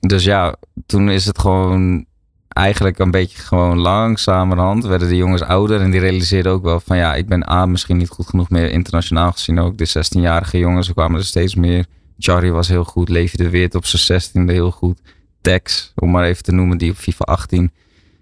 [0.00, 2.06] dus ja, toen is het gewoon
[2.48, 5.80] eigenlijk een beetje gewoon langzamerhand werden de jongens ouder.
[5.80, 8.70] En die realiseerden ook wel van ja, ik ben A, misschien niet goed genoeg meer
[8.70, 9.78] internationaal gezien ook.
[9.78, 11.86] De 16-jarige jongens, kwamen er steeds meer.
[12.18, 15.00] Charlie was heel goed, Leefje de Weert op zijn 16e heel goed.
[15.40, 17.70] Tex, om maar even te noemen, die op FIFA 18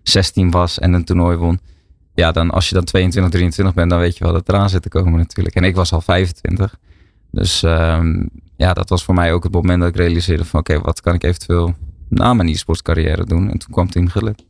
[0.03, 1.61] 16 was en een toernooi won.
[2.15, 4.83] Ja, dan als je dan 22, 23 bent, dan weet je wel dat eraan zit
[4.83, 5.55] te komen natuurlijk.
[5.55, 6.79] En ik was al 25.
[7.31, 10.81] Dus um, ja, dat was voor mij ook het moment dat ik realiseerde van oké,
[10.81, 11.75] wat kan ik eventueel
[12.09, 13.51] na mijn e-sports carrière doen.
[13.51, 14.45] En toen kwam Team Gullit.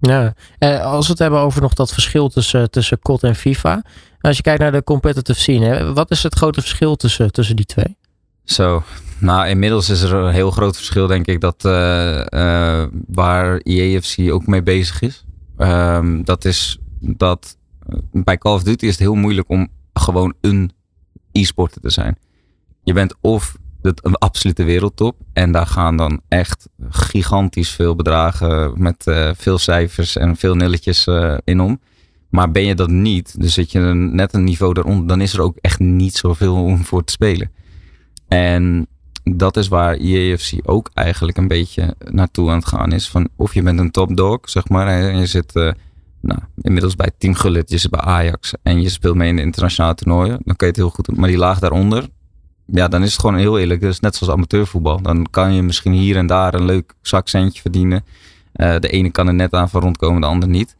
[0.00, 3.82] Ja, eh, als we het hebben over nog dat verschil tussen, tussen COD en FIFA.
[4.20, 7.56] Als je kijkt naar de competitive scene, hè, wat is het grote verschil tussen, tussen
[7.56, 7.96] die twee?
[8.44, 8.82] Zo,
[9.18, 14.30] nou inmiddels is er een heel groot verschil denk ik dat uh, uh, waar EAFC
[14.30, 15.24] ook mee bezig is.
[15.58, 17.56] Um, dat is dat
[18.12, 20.72] bij Call of Duty is het heel moeilijk om gewoon een
[21.32, 22.18] e-sporter te zijn.
[22.82, 25.16] Je bent of een absolute wereldtop.
[25.32, 31.06] En daar gaan dan echt gigantisch veel bedragen met uh, veel cijfers en veel nulletjes
[31.06, 31.80] uh, in om.
[32.30, 35.40] Maar ben je dat niet, dus zit je net een niveau daaronder, dan is er
[35.40, 37.50] ook echt niet zoveel om voor te spelen.
[38.28, 38.86] En
[39.24, 43.08] dat is waar EAFC ook eigenlijk een beetje naartoe aan het gaan is.
[43.08, 45.72] Van of je bent een top dog, zeg maar, en je zit uh,
[46.20, 49.42] nou, inmiddels bij Team Gullit, je zit bij Ajax en je speelt mee in de
[49.42, 50.40] internationale toernooien.
[50.44, 51.20] Dan kun je het heel goed doen.
[51.20, 52.08] Maar die laag daaronder,
[52.72, 53.80] ja, dan is het gewoon heel eerlijk.
[53.80, 55.02] Dus net zoals amateurvoetbal.
[55.02, 58.04] Dan kan je misschien hier en daar een leuk zakcentje verdienen.
[58.54, 60.76] Uh, de ene kan er net aan van rondkomen, de ander niet.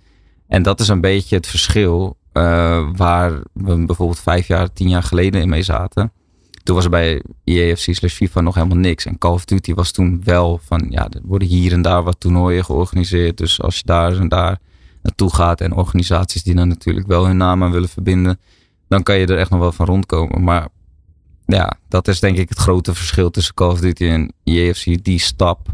[0.49, 5.03] En dat is een beetje het verschil uh, waar we bijvoorbeeld vijf jaar, tien jaar
[5.03, 6.13] geleden in mee zaten.
[6.63, 9.07] Toen was er bij EAFC slash FIFA nog helemaal niks.
[9.07, 12.21] En Call of Duty was toen wel van, ja, er worden hier en daar wat
[12.21, 13.37] toernooien georganiseerd.
[13.37, 14.59] Dus als je daar en daar
[15.03, 18.39] naartoe gaat en organisaties die dan natuurlijk wel hun naam aan willen verbinden,
[18.89, 20.43] dan kan je er echt nog wel van rondkomen.
[20.43, 20.69] Maar
[21.57, 25.05] ja, dat is denk ik het grote verschil tussen Call of Duty en EAFC.
[25.05, 25.69] Die stap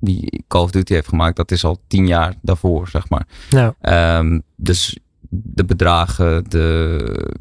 [0.00, 3.26] die Call of Duty heeft gemaakt, dat is al tien jaar daarvoor, zeg maar.
[3.48, 3.74] Ja.
[4.18, 7.34] Um, dus de bedragen, de,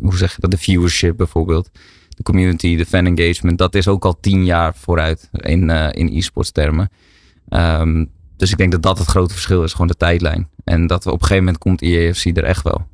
[0.00, 1.70] hoe zeg je dat, de viewership bijvoorbeeld,
[2.08, 6.08] de community, de fan engagement, dat is ook al tien jaar vooruit in, uh, in
[6.16, 6.90] e-sports termen.
[7.48, 8.04] Ehm,
[8.36, 10.48] dus ik denk dat dat het grote verschil is, gewoon de tijdlijn.
[10.64, 12.86] En dat we op een gegeven moment komt IEFC er echt wel.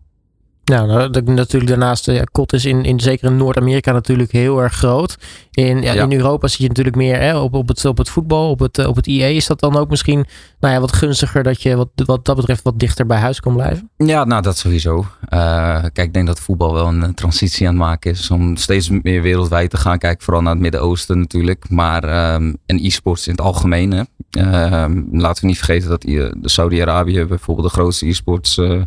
[0.68, 4.74] Ja, nou, natuurlijk daarnaast, ja, kot is in, in zeker in Noord-Amerika natuurlijk heel erg
[4.74, 5.16] groot.
[5.50, 8.50] In, ja, in Europa zie je natuurlijk meer hè, op, op, het, op het voetbal,
[8.50, 9.34] op het, op het IE.
[9.34, 10.26] Is dat dan ook misschien
[10.60, 13.54] nou ja, wat gunstiger dat je wat, wat dat betreft wat dichter bij huis kan
[13.54, 13.90] blijven?
[13.96, 14.98] Ja, nou dat sowieso.
[14.98, 18.90] Uh, kijk, ik denk dat voetbal wel een transitie aan het maken is om steeds
[19.02, 19.98] meer wereldwijd te gaan.
[19.98, 21.70] Kijk, vooral naar het Midden-Oosten natuurlijk.
[21.70, 23.90] Maar um, en e-sports in het algemeen.
[23.90, 24.02] Hè.
[24.38, 28.56] Uh, laten we niet vergeten dat de Saudi-Arabië bijvoorbeeld de grootste e-sports...
[28.56, 28.82] Uh,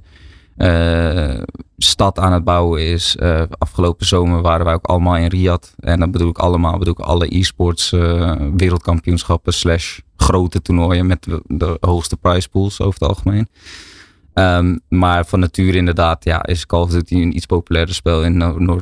[1.84, 3.16] stad aan het bouwen is.
[3.20, 5.68] Uh, afgelopen zomer waren wij ook allemaal in Riyadh.
[5.80, 11.28] En dan bedoel ik allemaal, bedoel ik alle e-sports uh, wereldkampioenschappen slash grote toernooien met
[11.48, 13.48] de, hoogste prize pools over het algemeen.
[14.34, 18.38] Um, maar van nature inderdaad, ja, is Call of Duty een iets populairder spel in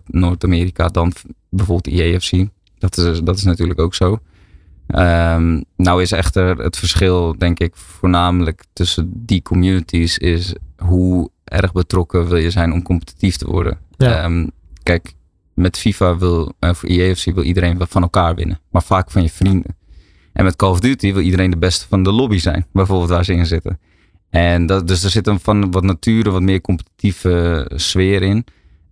[0.05, 1.13] Noord-Amerika dan
[1.49, 2.47] bijvoorbeeld de EFC.
[2.77, 4.19] Dat is, dat is natuurlijk ook zo.
[4.87, 11.71] Um, nou is echter het verschil, denk ik, voornamelijk tussen die communities is hoe erg
[11.71, 13.77] betrokken wil je zijn om competitief te worden.
[13.97, 14.25] Ja.
[14.25, 14.51] Um,
[14.83, 15.13] kijk,
[15.53, 19.29] met FIFA wil, uh, voor EAFC wil iedereen van elkaar winnen, maar vaak van je
[19.29, 19.77] vrienden.
[20.33, 23.25] En met Call of Duty wil iedereen de beste van de lobby zijn, bijvoorbeeld waar
[23.25, 23.79] ze in zitten.
[24.29, 28.45] En dat, dus er zit een van wat nature, wat meer competitieve sfeer in.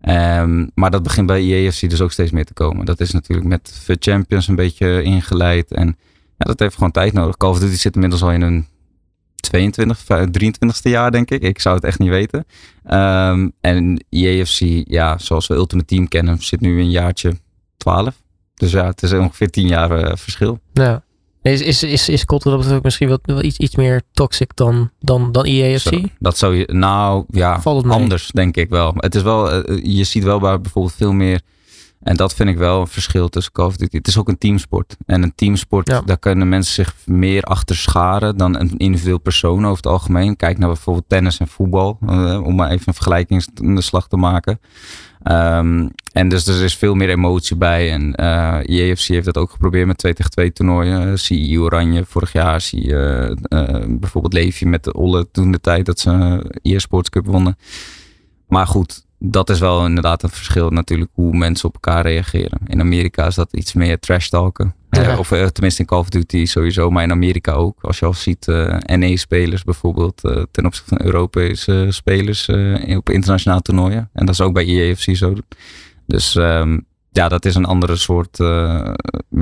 [0.10, 2.86] Um, maar dat begint bij EAFC dus ook steeds meer te komen.
[2.86, 5.72] Dat is natuurlijk met The Champions een beetje ingeleid.
[5.72, 5.88] En
[6.38, 7.38] ja, dat heeft gewoon tijd nodig.
[7.38, 8.68] Call of Duty zit inmiddels al in een
[9.48, 11.42] 22, 23ste jaar, denk ik.
[11.42, 12.46] Ik zou het echt niet weten.
[12.92, 17.38] Um, en EAFC, ja, zoals we Ultimate Team kennen, zit nu een jaartje
[17.78, 18.22] 12.
[18.54, 20.60] Dus ja, het is ongeveer 10 jaar uh, verschil.
[20.74, 21.04] Ja.
[21.42, 24.92] Is, is, is, is Kotter dat betreft misschien wat, wel iets, iets meer toxic dan,
[25.00, 25.94] dan, dan EAFC?
[25.94, 28.94] Zo, dat zou je, nou ja, anders denk ik wel.
[28.96, 31.42] Het is wel, uh, je ziet wel bijvoorbeeld veel meer
[32.04, 33.98] en dat vind ik wel een verschil tussen Call of Duty.
[33.98, 34.98] Het is ook een teamsport.
[35.06, 39.78] En een teamsport, daar kunnen mensen zich meer achter scharen dan een individueel persoon over
[39.78, 40.36] het algemeen.
[40.36, 44.60] Kijk naar bijvoorbeeld tennis en voetbal, uh, om maar even een vergelijkingsslag te maken.
[45.24, 47.92] Um, en dus er is veel meer emotie bij.
[47.92, 51.20] En uh, eh, JFC heeft dat ook geprobeerd met 2 tegen 2 toernooien.
[51.20, 52.62] Zie je Oranje vorig jaar.
[52.62, 57.26] Zie je uh, bijvoorbeeld Leefje met de Olle toen de tijd dat ze e-sports cup
[57.26, 57.58] wonnen.
[58.48, 62.60] Maar goed, dat is wel inderdaad een verschil natuurlijk hoe mensen op elkaar reageren.
[62.68, 64.76] In Amerika is dat iets meer trash talken.
[64.90, 67.78] Eh, of eh, tenminste in Call of Duty sowieso, maar in Amerika ook.
[67.82, 72.50] Als je al ziet uh, eh, NE-spelers bijvoorbeeld ten opzichte van Europese spelers
[72.98, 74.10] op internationale toernooien.
[74.14, 75.34] En dat is ook bij EAFC zo.
[76.06, 78.38] Dus um, ja, dat is een andere soort,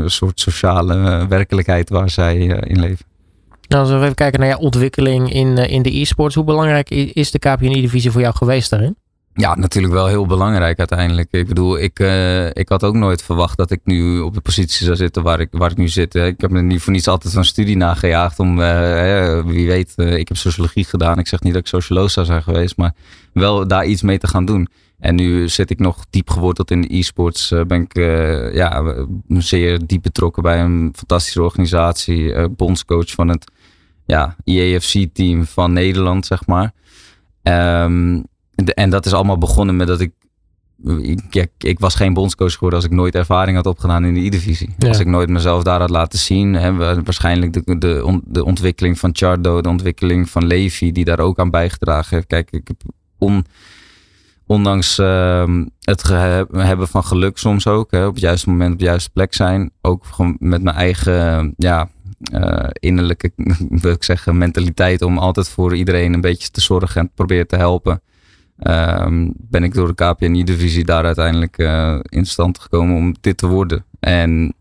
[0.05, 3.05] soort sociale werkelijkheid waar zij in leven.
[3.67, 6.35] Nou, als we even kijken naar jouw ontwikkeling in, in de e-sports.
[6.35, 8.95] Hoe belangrijk is de KPNI-divisie voor jou geweest daarin?
[9.37, 11.27] Ja, natuurlijk wel heel belangrijk uiteindelijk.
[11.31, 14.85] Ik bedoel, ik, uh, ik had ook nooit verwacht dat ik nu op de positie
[14.85, 16.15] zou zitten waar ik, waar ik nu zit.
[16.15, 20.17] Ik heb me niet voor niets altijd van studie nagejaagd om, uh, wie weet, uh,
[20.17, 21.19] ik heb sociologie gedaan.
[21.19, 22.93] Ik zeg niet dat ik socioloog zou zijn geweest, maar
[23.33, 24.67] wel daar iets mee te gaan doen.
[24.99, 27.53] En nu zit ik nog diep geworteld in de e-sports.
[27.67, 27.95] ben ik
[28.53, 28.95] ja,
[29.27, 32.49] zeer diep betrokken bij een fantastische organisatie.
[32.49, 33.51] bondscoach van het
[34.05, 36.73] ja, EAFC-team van Nederland, zeg maar.
[37.43, 40.11] Um, en dat is allemaal begonnen met dat ik
[41.29, 44.75] ik, ik, was geen bondscoach geworden als ik nooit ervaring had opgedaan in de E-divisie.
[44.87, 46.53] Als ik nooit mezelf daar had laten zien.
[46.53, 51.39] Hè, waarschijnlijk de, de, de ontwikkeling van Chardo, de ontwikkeling van Levi, die daar ook
[51.39, 52.27] aan bijgedragen heeft.
[52.27, 52.81] Kijk, ik heb
[53.17, 53.45] on,
[54.45, 56.07] ondanks uh, het
[56.51, 59.71] hebben van geluk soms ook, hè, op het juiste moment op de juiste plek zijn,
[59.81, 61.89] ook gewoon met mijn eigen ja,
[62.33, 63.31] uh, innerlijke,
[63.69, 67.55] wil ik zeggen, mentaliteit om altijd voor iedereen een beetje te zorgen en proberen te
[67.55, 68.01] helpen.
[68.59, 73.47] Um, ben ik door de KPNI-divisie daar uiteindelijk uh, in stand gekomen om dit te
[73.47, 73.85] worden.
[73.99, 74.53] En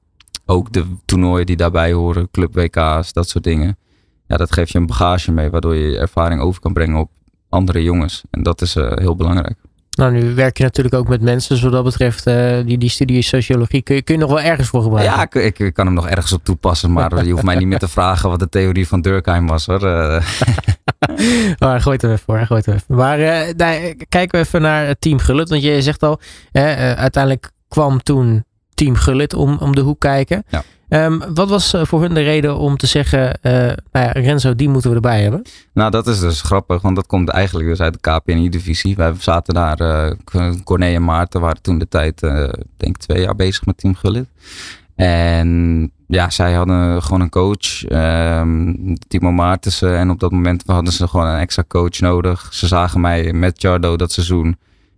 [0.47, 3.77] ook de toernooien die daarbij horen, club WK's, dat soort dingen.
[4.27, 7.11] Ja, dat geeft je een bagage mee, waardoor je, ervaring over kan brengen op
[7.49, 8.23] andere jongens.
[8.31, 9.57] En dat is uh, heel belangrijk.
[9.91, 11.55] Nou, nu werk je natuurlijk ook met mensen.
[11.55, 14.41] Dus wat dat betreft, uh, die, die studie sociologie, kun je, kun je nog wel
[14.41, 15.15] ergens voor gebruiken?
[15.15, 16.93] Ja, ik, ik, kan hem nog ergens op toepassen.
[16.93, 19.81] Maar je hoeft mij niet meer te vragen wat de theorie van Durkheim was hoor.
[21.59, 22.39] maar gooi het er even voor.
[22.39, 22.95] Gooi het er even.
[22.95, 25.49] Maar uh, kijken we even naar het team Gullit.
[25.49, 26.21] Want je zegt al,
[26.53, 30.45] uh, uiteindelijk kwam toen team Gullit om, om de hoek kijken.
[30.49, 30.63] Ja.
[30.89, 34.55] Um, wat was eh, voor hun de reden om te zeggen, uh, nou ja, Renzo,
[34.55, 35.43] die moeten we erbij hebben?
[35.73, 38.97] Nou, dat is dus grappig, want dat komt eigenlijk dus uit de KPNI-divisie.
[38.97, 43.37] Wij zaten daar, uh, Corné en Maarten waren toen de tijd, uh, denk twee jaar
[43.37, 44.27] bezig met Team Gullit.
[44.95, 49.97] En ja, zij hadden gewoon een coach, um, Timo Maartensen.
[49.97, 52.49] En op dat moment hadden ze gewoon een extra coach nodig.
[52.51, 54.57] Ze zagen mij met Jardo dat seizoen.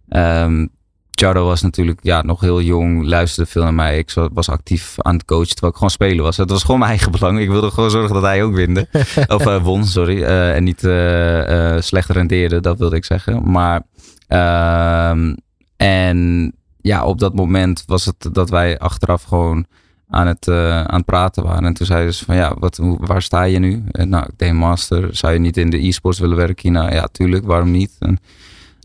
[0.08, 0.70] Um,
[1.18, 3.98] Charo was natuurlijk ja, nog heel jong, luisterde veel naar mij.
[3.98, 6.36] Ik was actief aan het coachen terwijl ik gewoon spelen was.
[6.36, 7.40] Het was gewoon mijn eigen belang.
[7.40, 8.88] Ik wilde gewoon zorgen dat hij ook winde.
[9.28, 10.16] of uh, won, sorry.
[10.16, 13.50] Uh, en niet uh, slecht rendeerde, dat wilde ik zeggen.
[13.50, 13.82] Maar,
[14.28, 15.34] ehm,
[15.76, 19.66] en ja, op dat moment was het dat wij achteraf gewoon
[20.08, 21.64] aan het, aan het praten waren.
[21.64, 23.84] En toen zeiden ze van ja, wat, waar sta je nu?
[23.90, 25.16] En, nou, ik deed master.
[25.16, 26.72] Zou je niet in de e-sports willen werken?
[26.72, 27.98] Ja, tuurlijk, waarom niet?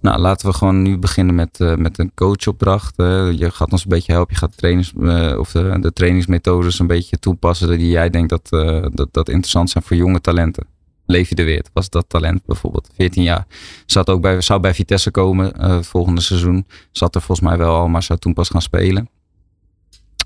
[0.01, 2.93] Nou, laten we gewoon nu beginnen met, uh, met een coachopdracht.
[3.37, 4.35] Je gaat ons een beetje helpen.
[4.39, 8.49] Je gaat of de, de, trainingsmethodes een beetje toepassen die jij denkt dat,
[8.93, 10.65] dat, dat interessant zijn voor jonge talenten.
[11.05, 12.89] Leefje de Weert was dat talent bijvoorbeeld.
[12.95, 13.45] 14 jaar.
[13.85, 16.65] Zat ook bij, zou bij Vitesse komen het volgende seizoen.
[16.91, 19.09] Zat er volgens mij wel al, maar zou toen pas gaan spelen.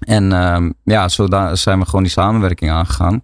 [0.05, 3.21] En ehm, ja, zo zijn we gewoon die samenwerking aangegaan.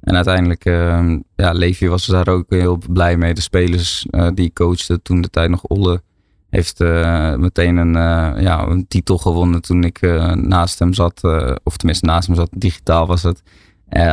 [0.00, 3.34] En uiteindelijk, uh, ja, Levi was daar ook heel blij mee.
[3.34, 6.02] De spelers uh, die coachte toen de tijd nog Olle
[6.50, 10.00] heeft uh, meteen een, uh, ja, een titel gewonnen toen ik
[10.34, 11.20] naast hem zat.
[11.62, 13.42] of tenminste naast hem zat, digitaal was het.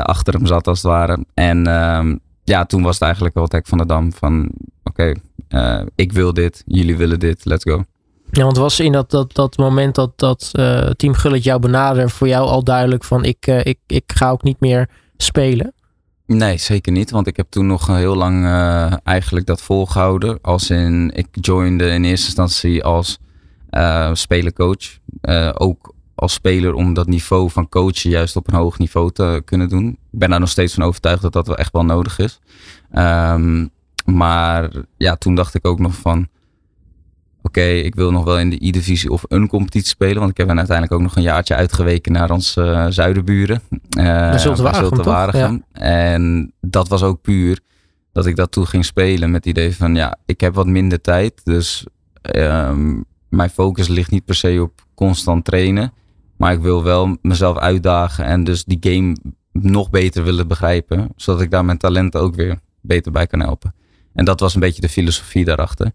[0.01, 1.25] achter hem zat als het ware.
[1.33, 4.49] En ehm, ja, toen was het eigenlijk wel Hek van de Dam van
[4.83, 5.13] oké,
[5.95, 7.83] ik wil dit, jullie willen dit, let's go.
[8.31, 10.49] Ja, want was in dat, dat, dat moment dat, dat
[10.95, 14.59] Team Gullit jou benaderde voor jou al duidelijk van ik, ik, ik ga ook niet
[14.59, 15.73] meer spelen?
[16.25, 17.11] Nee, zeker niet.
[17.11, 20.39] Want ik heb toen nog heel lang uh, eigenlijk dat volgehouden.
[20.41, 23.17] Als in, ik joinde in eerste instantie als
[24.13, 24.99] spelercoach.
[25.53, 29.69] Ook als speler om dat niveau van coachen juist op een hoog niveau te kunnen
[29.69, 29.87] doen.
[29.87, 32.39] Ik ben daar nog steeds van overtuigd dat dat wel echt wel nodig is.
[32.93, 33.69] Um,
[34.05, 36.27] maar ja, toen dacht ik ook nog van
[37.41, 40.17] oké, ik wil nog wel in de E-divisie of een competitie spelen.
[40.17, 43.61] Want ik heb uiteindelijk ook nog een jaartje uitgeweken naar onze uh, zuidenburen.
[43.97, 45.63] Uh, Zulte Waregem.
[45.71, 47.59] En dat was ook puur
[48.11, 51.01] dat ik dat toen ging spelen met het idee van ja, ik heb wat minder
[51.01, 51.41] tijd.
[51.45, 51.85] Dus
[52.35, 55.93] um, mijn focus ligt niet per se op constant trainen.
[56.37, 59.17] Maar ik wil wel mezelf uitdagen en dus die game
[59.51, 61.09] nog beter willen begrijpen.
[61.15, 63.73] Zodat ik daar mijn talenten ook weer beter bij kan helpen.
[64.13, 65.91] En dat was een beetje de filosofie daarachter.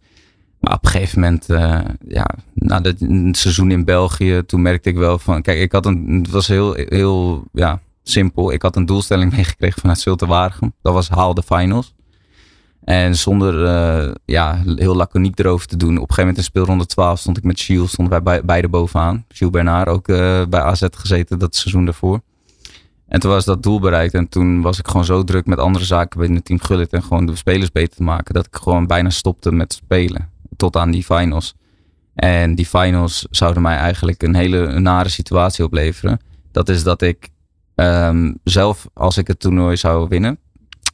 [0.65, 2.99] Maar op een gegeven moment, uh, ja, na het
[3.37, 6.73] seizoen in België, toen merkte ik wel van, kijk, ik had een, het was heel,
[6.75, 8.53] heel, ja, simpel.
[8.53, 10.73] Ik had een doelstelling meegekregen vanuit Zulte Waregem.
[10.83, 11.95] Dat was haal de finals.
[12.85, 15.89] En zonder uh, ja, heel laconiek erover te doen.
[15.89, 19.25] Op een gegeven moment in speelronde 12 stond ik met Gilles, stonden wij beide bovenaan.
[19.29, 22.21] Gilles Bernard ook uh, bij AZ gezeten dat seizoen daarvoor.
[23.09, 24.15] En toen was dat doel bereikt.
[24.15, 26.93] En toen was ik gewoon zo druk met andere zaken binnen het team Gullit.
[26.93, 28.35] En gewoon de spelers beter te maken.
[28.35, 31.55] Dat ik gewoon bijna stopte met spelen tot aan die finals.
[32.15, 36.21] En die finals zouden mij eigenlijk een hele nare situatie opleveren.
[36.53, 37.29] Dat is dat ik
[37.75, 40.39] um, zelf, als ik het toernooi zou winnen,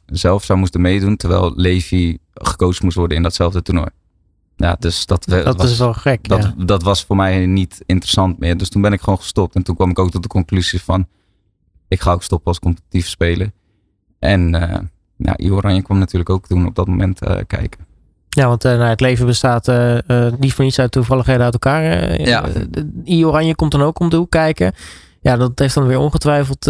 [0.05, 3.89] zelf zou moeten meedoen, terwijl Levi gecoacht moest worden in datzelfde toernooi.
[4.55, 6.27] Ja, dus dat, dat was, is wel gek.
[6.27, 6.65] Dat, ja.
[6.65, 8.57] dat was voor mij niet interessant meer.
[8.57, 9.55] Dus toen ben ik gewoon gestopt.
[9.55, 11.07] En toen kwam ik ook tot de conclusie van,
[11.87, 13.53] ik ga ook stoppen als competitief spelen.
[14.19, 14.77] En uh,
[15.17, 17.85] ja, Oranje kwam natuurlijk ook toen op dat moment uh, kijken.
[18.35, 21.53] Ja, want uh, nou, het leven bestaat uh, uh, niet voor niets uit toevalligheden uit
[21.53, 22.21] elkaar.
[22.21, 22.45] ja.
[23.05, 24.73] I Oranje komt dan ook om de hoek kijken.
[25.21, 26.67] Ja, dat heeft dan weer ongetwijfeld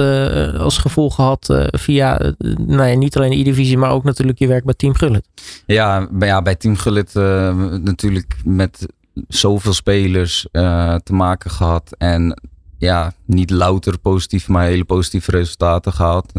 [0.58, 4.64] als gevolg gehad via nou ja, niet alleen de E-divisie, maar ook natuurlijk je werk
[4.64, 5.28] bij Team Gullit.
[5.66, 7.14] Ja, bij, ja, bij Team Gullit
[7.84, 8.88] natuurlijk met
[9.28, 10.48] zoveel spelers
[11.04, 11.96] te maken gehad.
[11.98, 12.42] En
[12.78, 16.32] ja, niet louter positief, maar hele positieve resultaten gehad.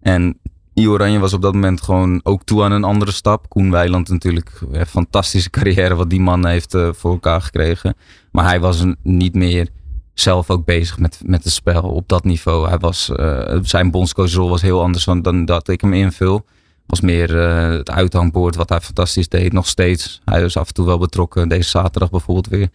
[0.00, 0.39] En
[0.74, 3.48] I Oranje was op dat moment gewoon ook toe aan een andere stap.
[3.48, 7.94] Koen Weiland natuurlijk, een fantastische carrière wat die man heeft uh, voor elkaar gekregen.
[8.32, 9.68] Maar hij was niet meer
[10.14, 12.68] zelf ook bezig met, met het spel op dat niveau.
[12.68, 16.44] Hij was, uh, zijn bondscoachrol was heel anders dan, dat ik hem invul.
[16.86, 20.20] Was meer uh, het uithangbord wat hij fantastisch deed, nog steeds.
[20.24, 22.68] Hij was af en toe wel betrokken, deze zaterdag bijvoorbeeld weer.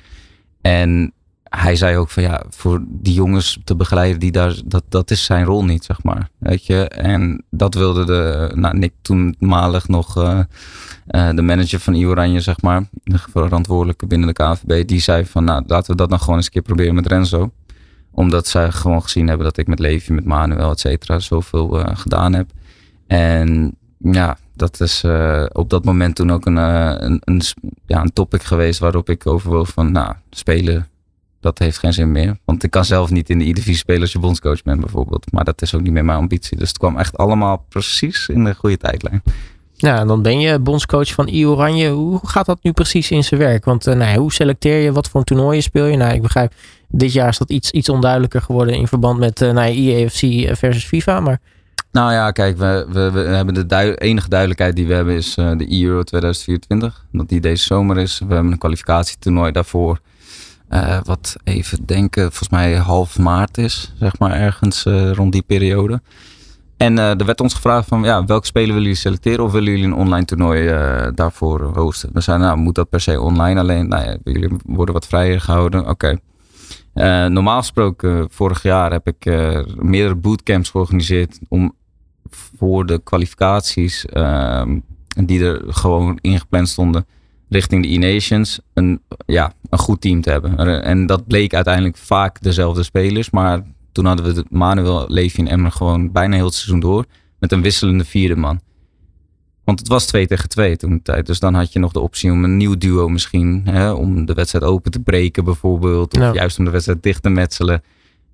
[0.61, 1.13] En
[1.55, 5.25] hij zei ook van ja, voor die jongens te begeleiden, die daar, dat, dat is
[5.25, 6.29] zijn rol niet, zeg maar.
[6.37, 6.87] Weet je?
[6.87, 10.39] En dat wilde de, nou, Nick toenmalig nog, uh,
[11.07, 15.43] uh, de manager van Ioranje, zeg maar, de verantwoordelijke binnen de KNVB, die zei van
[15.43, 17.51] nou, laten we dat dan gewoon eens een keer proberen met Renzo.
[18.11, 21.85] Omdat zij gewoon gezien hebben dat ik met Levi, met Manuel, et cetera, zoveel uh,
[21.93, 22.49] gedaan heb.
[23.07, 25.03] En ja, dat is
[25.51, 27.41] op dat moment toen ook een, een,
[27.85, 30.87] ja, een topic geweest waarop ik overwoog van nou, spelen
[31.45, 32.37] dat heeft geen zin meer.
[32.45, 35.31] Want ik kan zelf niet in de E-divisie spelen als je bondscoach bent bijvoorbeeld.
[35.31, 36.57] Maar dat is ook niet meer mijn ambitie.
[36.57, 39.23] Dus het kwam echt allemaal precies in de goede tijdlijn.
[39.73, 41.89] Ja, en dan ben je bondscoach van I Oranje.
[41.89, 43.65] Hoe gaat dat nu precies in zijn werk?
[43.65, 44.91] Want uh, nou, hoe selecteer je?
[44.91, 45.97] Wat voor toernooien speel je?
[45.97, 46.53] Nou, ik begrijp,
[46.87, 50.85] dit jaar is dat iets, iets onduidelijker geworden in verband met uh, nou, IEFC versus
[50.85, 51.19] FIFA.
[51.19, 51.39] Maar
[51.91, 55.57] Nou ja, kijk, we, we, we hebben de enige duidelijkheid die we hebben is uh,
[55.57, 57.05] de Euro 2024.
[57.11, 58.19] Dat die deze zomer is.
[58.27, 59.99] We hebben een kwalificatietoernooi daarvoor.
[60.75, 65.41] Uh, wat even denken, volgens mij half maart is, zeg maar ergens uh, rond die
[65.41, 66.01] periode.
[66.77, 69.85] En er werd ons gevraagd van, ja, welke spelen willen jullie selecteren of willen jullie
[69.85, 70.67] een online toernooi
[71.13, 72.09] daarvoor hosten?
[72.13, 73.87] We zeiden, nou, moet dat per se online alleen?
[73.87, 75.87] Nou ja, jullie worden wat vrijer gehouden.
[75.89, 76.17] Oké.
[77.29, 79.25] Normaal gesproken, vorig jaar heb ik
[79.75, 81.73] meerdere bootcamps georganiseerd om
[82.57, 84.79] voor de kwalificaties ehm,
[85.25, 87.05] die er gewoon ingepland stonden
[87.49, 90.83] richting de E-Nations een, ja, een goed team te hebben.
[90.83, 93.29] En dat bleek uiteindelijk vaak dezelfde spelers.
[93.29, 97.05] Maar toen hadden we Manuel, Levi en Emmer gewoon bijna heel het seizoen door.
[97.39, 98.59] Met een wisselende vierde man.
[99.63, 101.25] Want het was 2 tegen 2 toen de tijd.
[101.25, 103.61] Dus dan had je nog de optie om een nieuw duo misschien.
[103.65, 106.17] Hè, om de wedstrijd open te breken bijvoorbeeld.
[106.17, 107.83] Of juist om de wedstrijd dicht te metselen.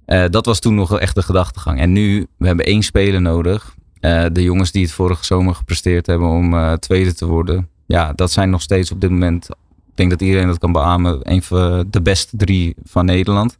[0.05, 1.79] Uh, dat was toen nog echt de gedachtegang.
[1.79, 3.75] En nu, we hebben één speler nodig.
[4.01, 7.69] Uh, de jongens die het vorige zomer gepresteerd hebben om uh, tweede te worden.
[7.91, 11.19] Ja, dat zijn nog steeds op dit moment, ik denk dat iedereen dat kan beamen,
[11.21, 13.57] een van de beste drie van Nederland.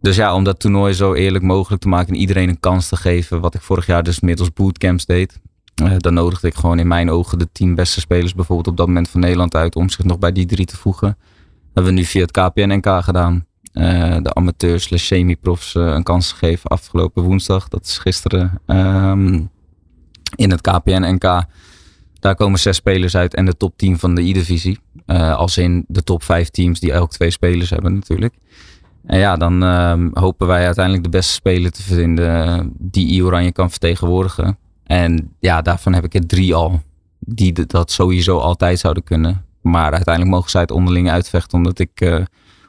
[0.00, 2.96] Dus ja, om dat toernooi zo eerlijk mogelijk te maken en iedereen een kans te
[2.96, 5.40] geven, wat ik vorig jaar dus middels bootcamps deed.
[5.82, 8.86] Uh, dan nodigde ik gewoon in mijn ogen de tien beste spelers bijvoorbeeld op dat
[8.86, 11.08] moment van Nederland uit om zich nog bij die drie te voegen.
[11.08, 13.46] Dat hebben we nu via het KPN-NK gedaan.
[13.72, 17.68] Uh, de amateurs slash semi-profs uh, een kans gegeven afgelopen woensdag.
[17.68, 19.50] Dat is gisteren um,
[20.34, 21.44] in het KPN-NK.
[22.20, 24.78] Daar komen zes spelers uit en de top 10 van de I-divisie.
[25.06, 28.34] Uh, als in de top vijf teams die elk twee spelers hebben natuurlijk.
[29.06, 33.70] En ja, dan um, hopen wij uiteindelijk de beste speler te vinden die I-Oranje kan
[33.70, 34.58] vertegenwoordigen.
[34.84, 36.82] En ja, daarvan heb ik er drie al.
[37.18, 39.44] Die dat sowieso altijd zouden kunnen.
[39.60, 41.58] Maar uiteindelijk mogen zij het onderling uitvechten.
[41.58, 42.24] Omdat ik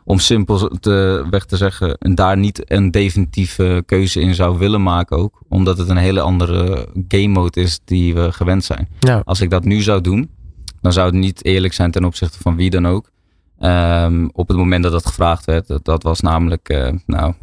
[0.07, 4.83] om simpel te, weg te zeggen, en daar niet een definitieve keuze in zou willen
[4.83, 5.41] maken ook.
[5.49, 8.87] Omdat het een hele andere game mode is die we gewend zijn.
[8.99, 9.21] Ja.
[9.25, 10.29] Als ik dat nu zou doen,
[10.81, 13.09] dan zou het niet eerlijk zijn ten opzichte van wie dan ook.
[13.59, 17.33] Um, op het moment dat dat gevraagd werd, dat, dat was namelijk, uh, nou,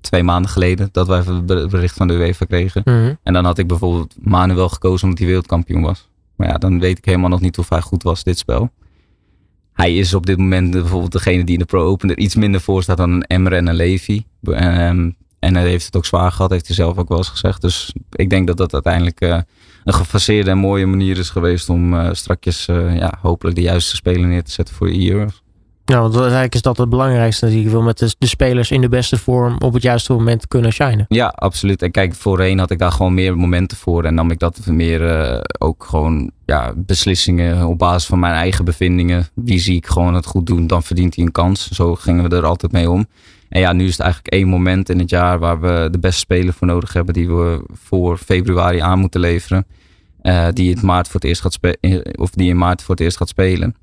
[0.00, 2.82] twee maanden geleden dat wij het bericht van de UEFA kregen.
[2.84, 3.18] Mm -hmm.
[3.22, 6.08] En dan had ik bijvoorbeeld Manuel gekozen omdat hij wereldkampioen was.
[6.36, 8.70] Maar ja, dan weet ik helemaal nog niet of hij goed was, dit spel
[9.74, 12.60] hij is op dit moment bijvoorbeeld degene die in de Pro Open er iets minder
[12.60, 14.22] voor staat dan een Emmer en een Levy.
[14.42, 17.60] Um, en hij heeft het ook zwaar gehad, heeft hij zelf ook wel eens gezegd.
[17.60, 19.38] Dus ik denk dat dat uiteindelijk uh,
[19.84, 23.96] een gefaseerde en mooie manier is geweest om uh, strakjes uh, ja, hopelijk de juiste
[23.96, 25.42] speler neer te zetten voor de Euros.
[25.86, 28.88] Ja, want eigenlijk is dat het belangrijkste dat je wil met de, spelers in de
[28.88, 31.04] beste vorm op het juiste moment kunnen shinen.
[31.08, 31.82] Ja, absoluut.
[31.82, 35.00] En kijk, voorheen had ik daar gewoon meer momenten voor en nam ik dat meer
[35.00, 39.26] uh, ook gewoon ja, beslissingen op basis van mijn eigen bevindingen.
[39.34, 41.68] Wie zie ik gewoon het goed doen, dan verdient hij een kans.
[41.70, 43.06] Zo gingen we er altijd mee om.
[43.48, 46.18] En ja, nu is het eigenlijk één moment in het jaar waar we de beste
[46.18, 49.66] speler voor nodig hebben die we voor februari aan moeten leveren.
[50.22, 51.58] Uh, die, in maart voor het eerst gaat
[52.18, 53.74] of die in maart voor het eerst gaat spelen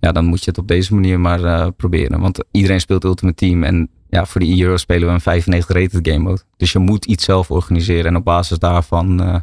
[0.00, 2.20] ja, dan moet je het op deze manier maar uh, proberen.
[2.20, 3.62] Want iedereen speelt Ultimate Team.
[3.64, 6.42] En ja, voor de Euro spelen we een 95 rated game mode.
[6.56, 9.36] Dus je moet iets zelf organiseren en op basis daarvan uh,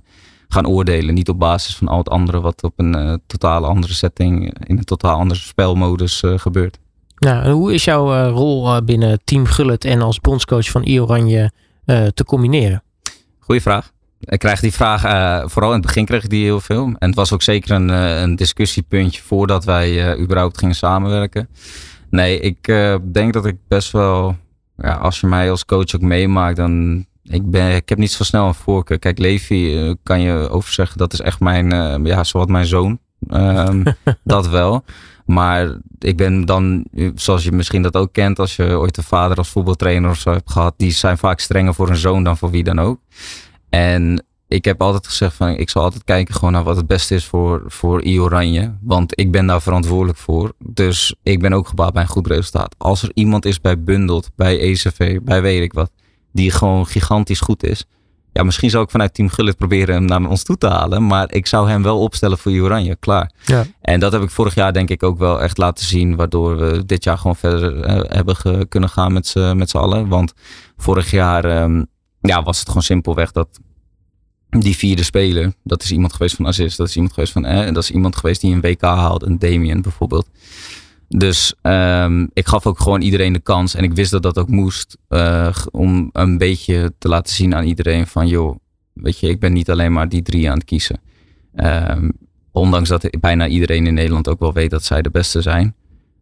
[0.48, 1.14] gaan oordelen.
[1.14, 4.78] Niet op basis van al het andere wat op een uh, totaal andere setting, in
[4.78, 6.80] een totaal andere spelmodus gebeurt.
[7.18, 11.52] Nou, en hoe is jouw rol binnen Team Gullet en als bondscoach van I-Oranje
[11.86, 12.84] te combineren?
[13.40, 13.92] Goeie vraag.
[14.28, 16.86] Ik krijg die vraag, uh, vooral in het begin kreeg ik die heel veel.
[16.86, 21.50] En het was ook zeker een, uh, een discussiepuntje voordat wij uh, überhaupt gingen samenwerken.
[22.10, 22.66] Nee, ik
[23.12, 24.36] denk dat ik best wel,
[24.78, 28.24] ja, als je mij als coach ook meemaakt, dan ik, ben, ik heb niet zo
[28.24, 29.00] snel een voorkeur.
[29.00, 31.70] Kijk, Levi kan je over zeggen, dat is echt mijn,
[32.06, 33.00] ja, zowat mijn zoon.
[33.30, 33.84] Um,
[34.24, 34.84] dat wel.
[35.26, 39.38] Maar ik ben dan, zoals je misschien dat ook kent, als je ooit een vader
[39.38, 42.52] als voetbaltrainer of zo hebt gehad, die zijn vaak strenger voor een zoon dan voor
[42.52, 43.00] wie dan ook.
[43.78, 47.16] En ik heb altijd gezegd van ik zal altijd kijken gewoon naar wat het beste
[47.16, 48.78] is voor, voor I Oranje.
[48.82, 50.54] Want ik ben daar verantwoordelijk voor.
[50.60, 52.76] Dus ik ben ook gebaat bij een goed resultaat.
[52.78, 55.92] Als er iemand is bij Bundelt, bij ECV, bij weet ik wat,
[56.32, 57.86] die gewoon gigantisch goed is.
[58.34, 61.08] Ja, misschien zou ik vanuit Team Gullit proberen hem naar ons toe te halen.
[61.08, 63.32] Maar ik zou hem wel opstellen voor Oranje, klaar.
[63.46, 63.66] Ja.
[63.82, 66.16] En dat heb ik vorig jaar denk ik ook wel echt laten zien.
[66.16, 69.28] Waardoor we dit jaar gewoon verder uh, hebben kunnen gaan met
[69.70, 70.08] z'n allen.
[70.08, 70.34] Want
[70.78, 71.62] vorig jaar...
[71.64, 71.88] Um,
[72.22, 73.60] ja, was het gewoon simpelweg dat
[74.50, 77.74] die vierde speler, dat is iemand geweest van Assist, dat is iemand geweest van, eh,
[77.74, 80.30] dat is iemand geweest die een WK haalde, een Damien bijvoorbeeld.
[81.10, 84.50] Dus um, ik gaf ook gewoon iedereen de kans en ik wist dat dat ook
[84.50, 88.56] moest uh, om een beetje te laten zien aan iedereen van, joh,
[88.94, 91.00] weet je, ik ben niet alleen maar die drie aan het kiezen.
[91.56, 92.12] Um,
[92.52, 95.76] ondanks dat bijna iedereen in Nederland ook wel weet dat zij de beste zijn.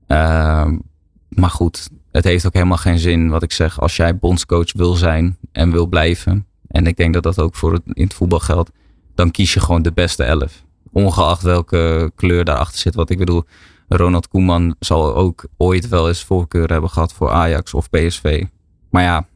[0.07, 0.81] Um,
[1.29, 3.79] maar goed, het heeft ook helemaal geen zin wat ik zeg.
[3.79, 6.45] Als jij bondscoach wil zijn en wil blijven
[6.75, 8.71] En ik denk dat dat ook voor het, in het voetbal geldt.
[9.15, 10.63] Dan kies je gewoon de beste elf.
[10.91, 12.95] Ongeacht welke kleur daarachter zit.
[12.95, 13.43] Wat ik bedoel,
[13.87, 18.43] Ronald Koeman zal ook ooit wel eens voorkeur hebben gehad voor Ajax of PSV.
[18.89, 19.27] Maar ja,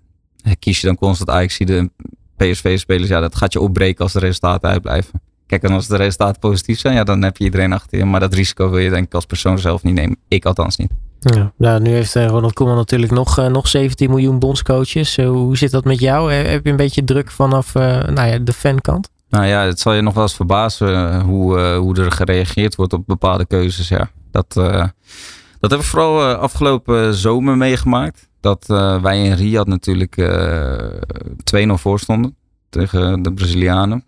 [0.60, 1.90] kies je dan constant Ajax de
[2.38, 5.22] PSV-spelers, ja, dat gaat je opbreken als de resultaten uitblijven.
[5.46, 8.06] Kijk, en als de resultaten positief zijn, ja, dan heb je iedereen achter je.
[8.06, 10.18] Maar dat risico wil je denk ik als persoon zelf niet nemen.
[10.28, 10.92] Ik althans niet.
[11.20, 15.18] Ja, nou, nu heeft eh, Ronald Koeman natuurlijk nog, uh, nog 17 miljoen bondscoaches.
[15.18, 16.32] Uh, hoe zit dat met jou?
[16.34, 19.10] Heb je een beetje druk vanaf nou ja, de fankant?
[19.30, 23.04] Nou ja, het zal je nog wel eens verbazen hoe, hoe er gereageerd wordt op
[23.06, 23.88] bepaalde keuzes.
[23.88, 24.10] Ja.
[24.32, 24.54] Dat,
[25.60, 28.28] dat heb ik vooral afgelopen zomer meegemaakt.
[28.40, 28.66] Dat
[29.02, 30.16] wij in Riyadh natuurlijk
[31.56, 32.36] 2-0 voor stonden
[32.70, 34.04] tegen de Brazilianen.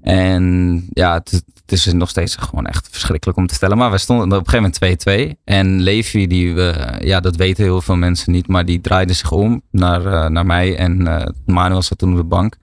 [0.00, 1.44] En ja, het,
[1.78, 3.76] het, is nog steeds gewoon echt verschrikkelijk om te stellen.
[3.76, 5.42] Maar we stonden op een gegeven moment 2-2.
[5.44, 8.48] En Levi, die, uh, ja, dat weten heel veel mensen niet.
[8.48, 10.76] Maar die draaide zich om naar, uh, naar mij.
[10.76, 12.56] En uh, Manuel zat toen op de bank.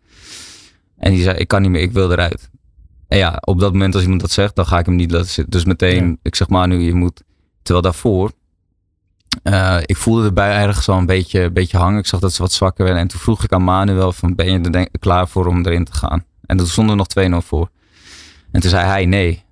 [0.98, 2.50] En die zei, ik kan niet meer, ik wil eruit.
[3.08, 5.30] En ja, op dat moment als iemand dat zegt, dan ga ik hem niet laten
[5.30, 5.52] zitten.
[5.52, 6.16] Dus meteen, ja.
[6.22, 7.24] ik zeg Manu, je moet...
[7.62, 8.32] Terwijl daarvoor,
[9.86, 12.00] ik voelde erbij ergens al een beetje, een beetje hangen.
[12.00, 13.02] Ik zag dat ze wat zwakker werden.
[13.02, 15.94] En toen vroeg ik aan Manuel van, ben je er klaar voor om erin te
[15.94, 16.24] gaan?
[16.46, 17.70] En toen stonden we nog 2-0 voor.
[18.52, 19.44] En toen zei hij nee.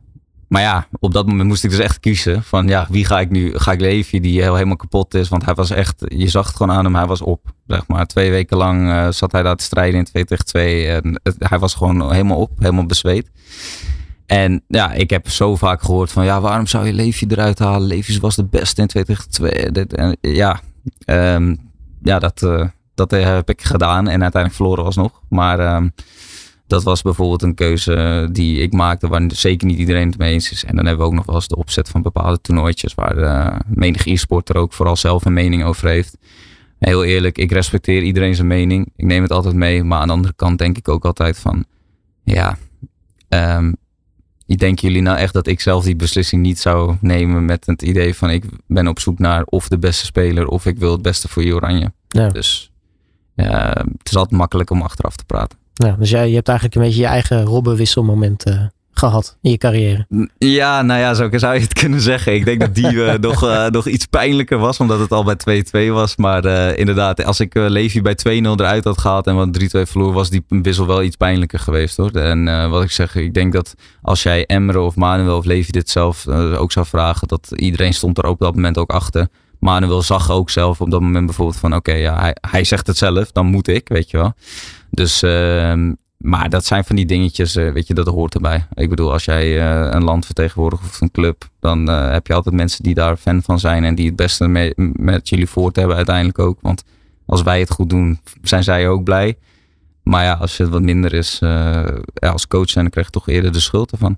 [0.47, 2.43] Maar ja, op dat moment moest ik dus echt kiezen.
[2.43, 3.57] Van ja, wie ga ik nu?
[3.57, 5.29] Ga ik Levi die helemaal kapot is?
[5.29, 7.53] Want hij was echt, je zag het gewoon aan hem, hij was op.
[7.67, 10.87] Zeg maar, twee weken lang uh, zat hij daar te strijden in 2 tegen 2.
[10.87, 13.31] En hij was gewoon helemaal op, helemaal bezweet.
[14.25, 17.87] En ja, ik heb zo vaak gehoord van ja, waarom zou je Levi eruit halen?
[17.87, 19.71] Levi was de beste in 2 tegen 2.
[19.71, 20.59] Dit, en, ja,
[21.05, 21.71] um,
[22.01, 25.21] ja dat, uh, dat heb ik gedaan en uiteindelijk verloren alsnog.
[25.29, 25.93] Maar um,
[26.67, 30.51] dat was bijvoorbeeld een keuze die ik maakte waar zeker niet iedereen het mee eens
[30.51, 30.63] is.
[30.63, 33.59] En dan hebben we ook nog wel eens de opzet van bepaalde toernooitjes waar uh,
[33.67, 36.17] menig e-sporter ook vooral zelf een mening over heeft.
[36.79, 38.91] Heel eerlijk, ik respecteer iedereen zijn mening.
[38.95, 39.83] Ik neem het altijd mee.
[39.83, 41.65] Maar aan de andere kant denk ik ook altijd van,
[42.23, 42.57] ja,
[43.29, 43.75] um,
[44.55, 48.13] denken jullie nou echt dat ik zelf die beslissing niet zou nemen met het idee
[48.13, 51.27] van ik ben op zoek naar of de beste speler of ik wil het beste
[51.27, 51.91] voor je oranje.
[52.07, 52.29] Ja.
[52.29, 52.71] Dus
[53.35, 55.57] uh, het is altijd makkelijk om achteraf te praten.
[55.77, 58.61] Ja, dus jij je hebt eigenlijk een beetje je eigen robbenwisselmoment uh,
[58.91, 60.05] gehad in je carrière.
[60.37, 62.33] Ja, nou ja, zo zou je het kunnen zeggen.
[62.33, 65.65] Ik denk dat die uh, nog, uh, nog iets pijnlijker was, omdat het al bij
[65.87, 66.15] 2-2 was.
[66.15, 70.29] Maar inderdaad, als ik Levi bij 2-0 eruit had gehaald en wat 3-2 verloor, was
[70.29, 72.11] die wissel wel iets pijnlijker geweest hoor.
[72.11, 75.89] En wat ik zeg, ik denk dat als jij Emre of Manuel of Levi dit
[75.89, 79.27] zelf ook zou vragen, dat iedereen stond er op dat moment ook achter.
[79.59, 82.97] Manuel zag ook zelf op dat moment bijvoorbeeld van oké, ja, hij, hij zegt het
[82.97, 84.33] zelf, dan moet ik, weet je wel.
[84.89, 85.73] Dus, uh,
[86.17, 88.67] maar dat zijn van die dingetjes, uh, weet je, dat hoort erbij.
[88.73, 92.55] Ik bedoel, als jij uh, een land vertegenwoordigt of een club, dan heb je altijd
[92.55, 95.95] mensen die daar fan van zijn en die het beste mee, met jullie voort hebben
[95.95, 96.57] uiteindelijk ook.
[96.61, 96.83] Want
[97.25, 99.37] als wij het goed doen, zijn zij ook blij.
[100.03, 101.41] Maar ja, als het wat minder is,
[102.19, 104.17] als coach zijn, dan krijg je toch eerder de schuld ervan.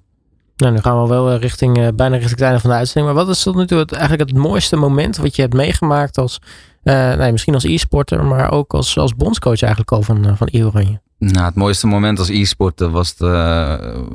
[0.59, 3.15] Nou, nu gaan we wel richting, bijna richting het einde van de uitzending.
[3.15, 6.17] Maar wat is tot nu toe het, eigenlijk het mooiste moment wat je hebt meegemaakt
[6.17, 6.39] als
[6.83, 10.49] uh, nee, misschien als e-sporter, maar ook als, als bondscoach eigenlijk al van, uh, van
[10.51, 10.99] Oranje.
[11.19, 13.15] Nou, het mooiste moment als e-sporter was,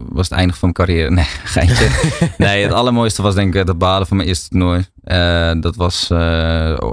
[0.09, 1.11] was het einde van mijn carrière.
[1.11, 1.25] Nee,
[1.55, 1.89] geintje.
[2.39, 4.85] nee, het allermooiste was denk ik het balen van mijn eerste toernooi.
[5.61, 6.11] dat was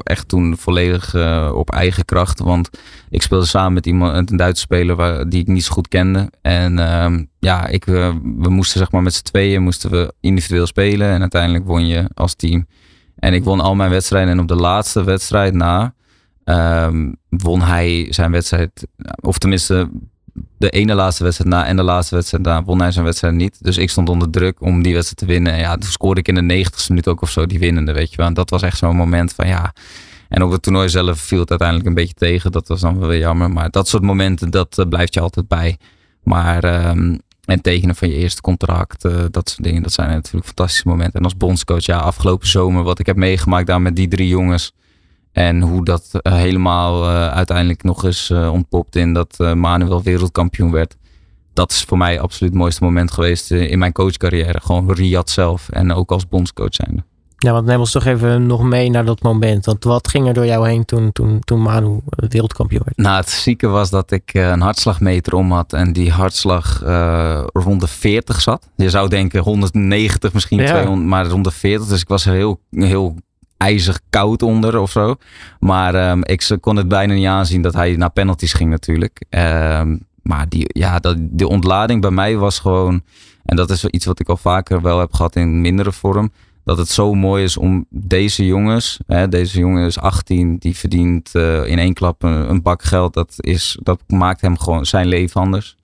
[0.03, 1.15] echt toen volledig
[1.53, 2.39] op eigen kracht.
[2.39, 2.69] Want
[3.09, 6.31] ik speelde samen met iemand, een Duitse speler waar, die ik niet zo goed kende.
[6.41, 11.07] En ehm, ja, ik, we moesten zeg maar met z'n tweeën moesten we individueel spelen.
[11.07, 12.67] En uiteindelijk won je als team.
[13.15, 14.31] En ik won al mijn wedstrijden.
[14.31, 15.93] En op de laatste wedstrijd na
[16.51, 18.87] um, won hij zijn wedstrijd.
[19.21, 19.89] Of tenminste,
[20.57, 23.63] de ene laatste wedstrijd na en de laatste wedstrijd na won hij zijn wedstrijd niet.
[23.63, 25.53] Dus ik stond onder druk om die wedstrijd te winnen.
[25.53, 28.11] En ja, toen scoorde ik in de negentigste minuut ook of zo die winnende, weet
[28.11, 28.33] je wel.
[28.33, 29.73] Dat was echt zo'n moment van ja...
[30.29, 32.51] En op het toernooi zelf viel het uiteindelijk een beetje tegen.
[32.51, 33.51] Dat was dan wel weer jammer.
[33.51, 35.77] Maar dat soort momenten, dat uh, blijft je altijd bij.
[36.23, 39.83] Maar um, en tekenen van je eerste contract, uh, dat soort dingen.
[39.83, 41.19] Dat zijn natuurlijk fantastische momenten.
[41.19, 44.73] En als bondscoach, ja, afgelopen zomer, wat ik heb meegemaakt daar met die drie jongens.
[45.31, 50.97] En hoe dat uh, helemaal uh, uiteindelijk nog eens ontpopt in dat Manuel wereldkampioen werd.
[51.53, 54.61] Dat is voor mij absoluut het mooiste moment geweest in mijn coachcarrière.
[54.61, 57.03] Gewoon Riyad zelf en ook als bondscoach zijnde.
[57.43, 59.65] Ja, want neem ons toch even nog mee naar dat moment.
[59.65, 62.97] Want wat ging er door jou heen toen, toen, toen Manu wereldkampioen werd?
[62.97, 67.43] Nou, het zieke was dat ik eh, een hartslagmeter om had en die hartslag uh,
[67.53, 68.69] rond de 40 zat.
[68.75, 70.65] Je zou denken 190, misschien ja.
[70.65, 71.87] 200, maar rond de 40.
[71.87, 73.15] Dus ik was er heel, heel
[73.61, 75.15] ijzig koud onder of zo.
[75.59, 79.25] Maar um, ik kon het bijna niet aanzien dat hij naar penalties ging natuurlijk.
[79.29, 83.01] Um, maar die, ja, dat, die ontlading bij mij was gewoon...
[83.45, 86.31] En dat is iets wat ik al vaker wel heb gehad in mindere vorm
[86.63, 91.29] dat het zo mooi is om deze jongens, hè, deze jongen is 18, die verdient
[91.33, 93.13] uh, in één klap een, een, bak geld.
[93.13, 95.75] Dat, is, dat maakt hem gewoon zijn leven anders.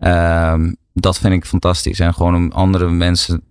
[0.00, 2.00] Um, dat vind ik fantastisch.
[2.00, 3.42] En gewoon om andere mensen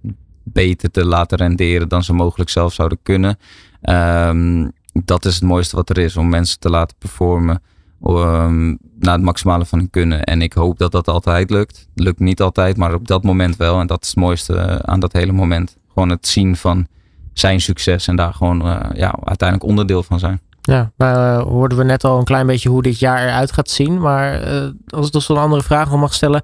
[0.54, 3.38] beter te laten renderen dan ze mogelijk zelf zouden kunnen.
[3.82, 7.62] Um, dat is het mooiste wat er is, om mensen te laten performen
[8.04, 10.24] um, naar het maximale van hun kunnen.
[10.24, 11.88] En ik hoop dat dat altijd lukt.
[11.96, 13.80] Lukt niet altijd, maar op dat moment wel.
[13.80, 15.78] En dat is het mooiste aan dat hele moment.
[15.94, 16.88] Gewoon het zien van
[17.34, 20.40] zijn succes en daar gewoon uh, ja, uiteindelijk onderdeel van zijn.
[20.62, 23.70] Ja, nou uh, hoorden we net al een klein beetje hoe dit jaar eruit gaat
[23.70, 24.00] zien.
[24.00, 24.44] Maar
[24.88, 26.44] als ik dus een andere vraag nog mag stellen.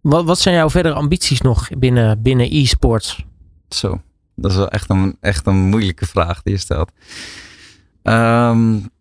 [0.00, 3.24] Wat, wat zijn jouw verdere ambities nog binnen, binnen e-sports?
[3.74, 4.00] Zo,
[4.34, 6.92] dat is wel echt een, echt een moeilijke vraag die je stelt.
[8.02, 8.92] Um,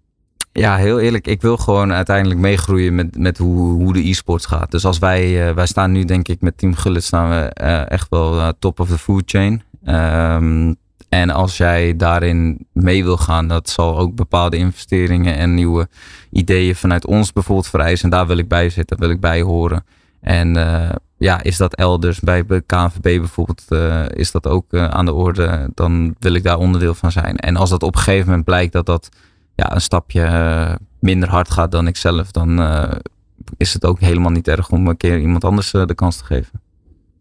[0.51, 1.27] ja, heel eerlijk.
[1.27, 4.71] Ik wil gewoon uiteindelijk meegroeien met, met hoe, hoe de e-sports gaat.
[4.71, 7.91] Dus als wij, uh, wij staan nu denk ik met Team Gullit staan we uh,
[7.91, 9.61] echt wel uh, top of the food chain.
[9.85, 10.75] Um,
[11.09, 15.87] en als jij daarin mee wil gaan, dat zal ook bepaalde investeringen en nieuwe
[16.31, 18.03] ideeën vanuit ons bijvoorbeeld vereisen.
[18.03, 19.85] En daar wil ik bij zitten, wil ik bij horen.
[20.21, 20.55] En
[21.23, 23.63] ja, is dat elders bij KNVB bijvoorbeeld,
[24.15, 27.37] is dat ook aan de orde, dan wil ik daar onderdeel van zijn.
[27.37, 29.09] En als dat op een gegeven moment blijkt dat dat
[29.55, 32.59] ja, een stapje eh, minder hard gaat dan ik zelf, dan
[33.57, 36.61] is het ook helemaal niet erg om een keer iemand anders de kans te geven.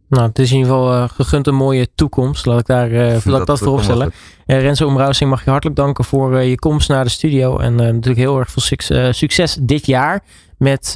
[0.09, 2.47] Nou, het is in ieder geval gegund een mooie toekomst.
[2.47, 4.13] Laat ik, daar, laat dat, ik dat voorop stellen.
[4.47, 7.59] Renzo Omrousing mag je hartelijk danken voor je komst naar de studio.
[7.59, 10.25] En natuurlijk heel erg veel succes, succes dit jaar
[10.59, 10.95] met,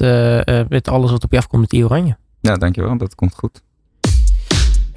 [0.69, 2.17] met alles wat op je afkomt met I Oranje.
[2.47, 2.97] Ja, dankjewel.
[2.97, 3.61] Dat komt goed.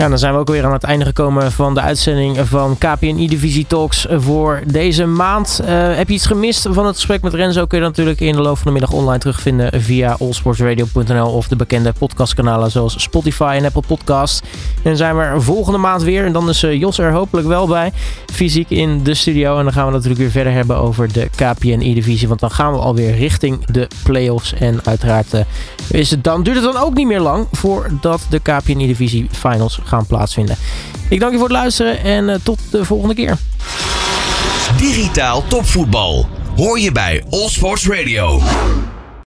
[0.00, 3.28] Ja, dan zijn we ook weer aan het einde gekomen van de uitzending van KPNI
[3.28, 5.60] Divisie Talks voor deze maand.
[5.62, 7.66] Uh, heb je iets gemist van het gesprek met Renzo?
[7.66, 11.48] Kun je dat natuurlijk in de loop van de middag online terugvinden via allsportsradio.nl of
[11.48, 14.42] de bekende podcastkanalen zoals Spotify en Apple Podcasts.
[14.82, 16.24] En zijn we er volgende maand weer.
[16.24, 17.92] En dan is uh, Jos er hopelijk wel bij,
[18.32, 19.58] fysiek in de studio.
[19.58, 22.28] En dan gaan we natuurlijk weer verder hebben over de KPNI Divisie.
[22.28, 24.54] Want dan gaan we alweer richting de playoffs.
[24.54, 25.40] En uiteraard uh,
[25.90, 29.80] is het dan, duurt het dan ook niet meer lang voordat de KPNI Divisie Finals
[29.90, 30.56] gaan plaatsvinden.
[31.08, 33.36] Ik dank je voor het luisteren en uh, tot de volgende keer.
[34.76, 38.40] Digitaal topvoetbal hoor je bij All Sports Radio.